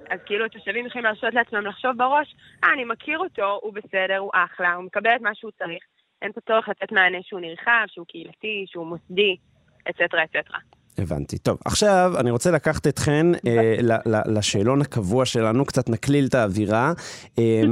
[0.10, 4.32] אז כאילו התושבים יכולים להרשות לעצמם לחשוב בראש, אה, אני מכיר אותו, הוא בסדר, הוא
[4.34, 5.84] אחלה, הוא מקבל את מה שהוא צריך.
[6.22, 9.36] אין פה צורך לתת מענה שהוא נרחב, שהוא קהילתי, שהוא מוסדי,
[9.90, 10.60] אצטרה אצטרה.
[10.98, 11.38] הבנתי.
[11.38, 13.76] טוב, עכשיו אני רוצה לקחת אתכן אה,
[14.06, 16.94] לשאלון הקבוע שלנו, קצת נקליל את האווירה,
[17.40, 17.64] אה,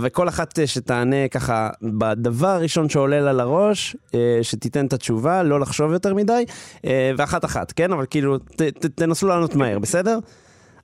[0.00, 5.92] וכל אחת שתענה ככה בדבר הראשון שעולה לה לראש, אה, שתיתן את התשובה, לא לחשוב
[5.92, 6.44] יותר מדי,
[6.84, 7.92] אה, ואחת אחת, כן?
[7.92, 10.18] אבל כאילו, ת, ת, תנסו לענות מהר, בסדר?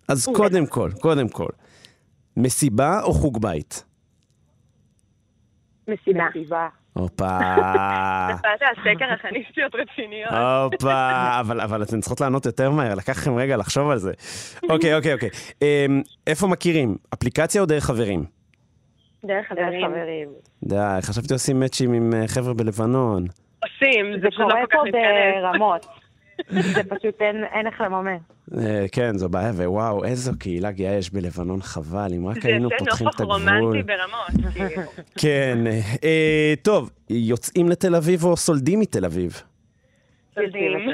[0.08, 1.48] אז קודם כל, קודם כל,
[2.36, 3.84] מסיבה או חוג בית?
[5.88, 6.68] מסיבה.
[6.98, 7.38] הופה.
[8.30, 10.32] נפלת על סקר הכניסטיות רציניות.
[10.72, 14.12] הופה, אבל אתן צריכות לענות יותר מהר, לקח לכם רגע לחשוב על זה.
[14.70, 15.28] אוקיי, אוקיי, אוקיי.
[15.62, 16.96] אמ, איפה מכירים?
[17.14, 18.24] אפליקציה או דרך חברים?
[19.24, 20.28] דרך חברים.
[20.64, 23.24] די, חשבתי עושים מאצ'ים עם אה, חבר'ה בלבנון.
[23.62, 24.92] עושים, זה פשוט לא כל כך מתכנס.
[24.92, 25.86] זה קורה פה ברמות.
[26.48, 28.16] זה פשוט אין איך לממן.
[28.58, 33.08] אה, כן, זו בעיה, ווואו, איזו קהילה גאה יש בלבנון, חבל, אם רק היינו פותחים
[33.08, 33.40] את הגבול.
[33.40, 34.54] זה יוצא נופח רומנטי ברמות.
[34.54, 34.82] כאילו.
[35.18, 35.58] כן,
[36.04, 39.42] אה, טוב, יוצאים לתל אביב או סולדים מתל אביב?
[40.34, 40.90] סולדים.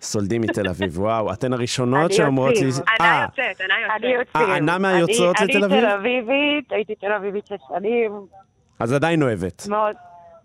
[0.00, 2.70] סולדים מתל אביב, וואו, אתן הראשונות שאומרות לי...
[3.00, 4.02] ענה יוצאת, ענה יוצאת.
[4.02, 4.56] אני יוצאת.
[4.56, 5.78] ענה מהיוצאות לתל אביב?
[5.78, 8.12] אני תל אביבית, הייתי תל אביבית שש שנים.
[8.78, 9.66] אז עדיין אוהבת.
[9.68, 9.96] מאוד,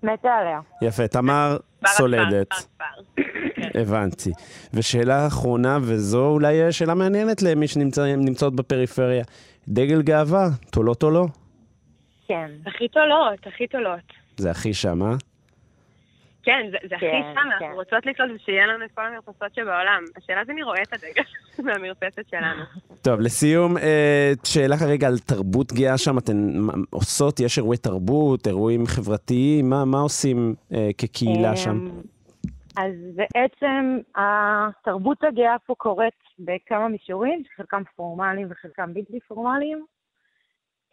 [0.04, 0.60] מתה עליה.
[0.82, 2.50] יפה, תמר סולדת.
[3.76, 4.32] הבנתי.
[4.74, 9.24] ושאלה אחרונה, וזו אולי שאלה מעניינת למי שנמצאות בפריפריה.
[9.68, 11.26] דגל גאווה, תולות או לא?
[12.28, 12.52] כן.
[12.66, 14.14] הכי תולות, הכי תולות.
[14.38, 15.16] זה הכי שם, אה?
[16.46, 17.66] כן, זה, זה כן, הכי שם, כן.
[17.66, 20.04] אנחנו רוצות לקלוט ושיהיה לנו את כל המרפסות שבעולם.
[20.18, 21.24] השאלה זה מי רואה את הדגל
[21.66, 22.64] מהמרפסת שלנו.
[23.02, 26.18] טוב, לסיום, אה, שאלה כרגע על תרבות גאה שם.
[26.18, 26.58] אתן
[26.89, 31.70] עושות, יש אירועי תרבות, אירועים חברתיים, מה, מה עושים אה, כקהילה שם?
[31.70, 31.89] אמ,
[32.78, 39.86] אז בעצם התרבות הגאה פה קורית בכמה מישורים, שחלקם פורמליים וחלקם בלתי פורמליים.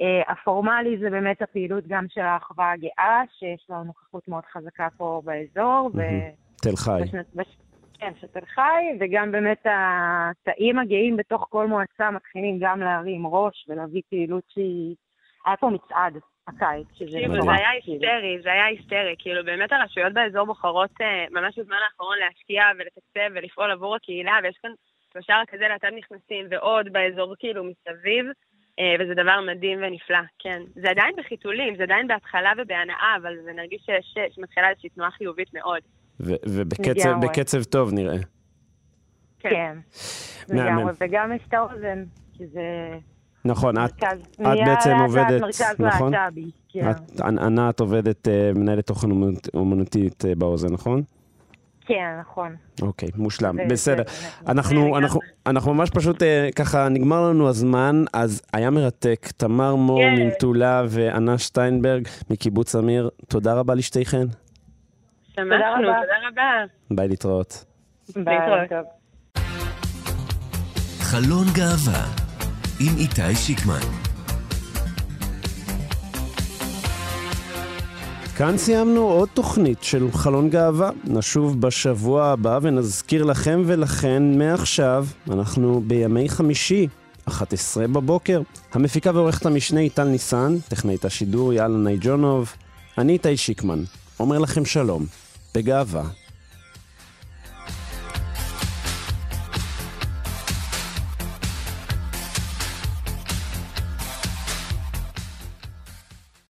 [0.00, 5.22] Uh, הפורמלי זה באמת הפעילות גם של האחווה הגאה, שיש לה נוכחות מאוד חזקה פה
[5.24, 5.90] באזור.
[6.62, 7.00] תל חי.
[7.34, 7.56] בש...
[7.98, 13.66] כן, של תל חי, וגם באמת התאים הגאים בתוך כל מועצה מתחילים גם להרים ראש
[13.68, 14.94] ולהביא פעילות שהיא...
[15.46, 16.16] היה פה מצעד
[16.48, 19.14] הקיץ, שזה כאילו, זה היה היסטרי, זה היה היסטרי.
[19.18, 24.56] כאילו, באמת הרשויות באזור בוחרות אה, ממש בזמן האחרון להשקיע ולתקצב ולפעול עבור הקהילה, ויש
[24.62, 24.70] כאן
[25.12, 28.26] שלושה רכזי להט"ב נכנסים ועוד באזור כאילו מסביב,
[29.00, 30.62] וזה דבר מדהים ונפלא, כן.
[30.74, 33.86] זה עדיין בחיתולים, זה עדיין בהתחלה ובהנאה, אבל זה נרגיש
[34.34, 35.80] שמתחילה איזושהי תנועה חיובית מאוד.
[36.20, 38.18] ובקצב טוב נראה.
[39.38, 39.76] כן, כן.
[40.56, 42.04] לגמרי, וגם יש את האוזן,
[42.38, 42.98] שזה...
[43.44, 45.42] נכון, את, את בעצם עובדת,
[45.78, 46.12] נכון?
[46.68, 46.90] כן.
[46.90, 49.08] את, ענת עובדת, אה, מנהלת תוכן
[49.54, 51.02] אומנותית אה, באוזן, נכון?
[51.86, 52.56] כן, נכון.
[52.82, 54.02] אוקיי, מושלם, בסדר.
[54.48, 59.28] אנחנו, אנחנו, אנחנו ממש פשוט, אה, ככה, נגמר לנו הזמן, אז היה מרתק.
[59.36, 60.22] תמר מור כן.
[60.22, 64.26] ממטולה וענה שטיינברג מקיבוץ אמיר, תודה רבה לשתיכן.
[65.36, 66.64] שמחנו, תודה רבה.
[66.90, 67.64] ביי להתראות.
[68.16, 68.38] ביי.
[68.38, 68.86] להתראות.
[71.00, 72.04] חלון גאווה
[72.80, 74.11] עם איתי שיקמן.
[78.36, 80.90] כאן סיימנו עוד תוכנית של חלון גאווה.
[81.04, 86.88] נשוב בשבוע הבא ונזכיר לכם ולכן מעכשיו, אנחנו בימי חמישי,
[87.28, 88.42] 11 בבוקר.
[88.72, 92.52] המפיקה ועורכת המשנה היא טל ניסן, טכנאית השידור יאללה נייג'ונוב.
[92.98, 93.82] אני איתי שיקמן,
[94.20, 95.06] אומר לכם שלום,
[95.54, 96.21] בגאווה.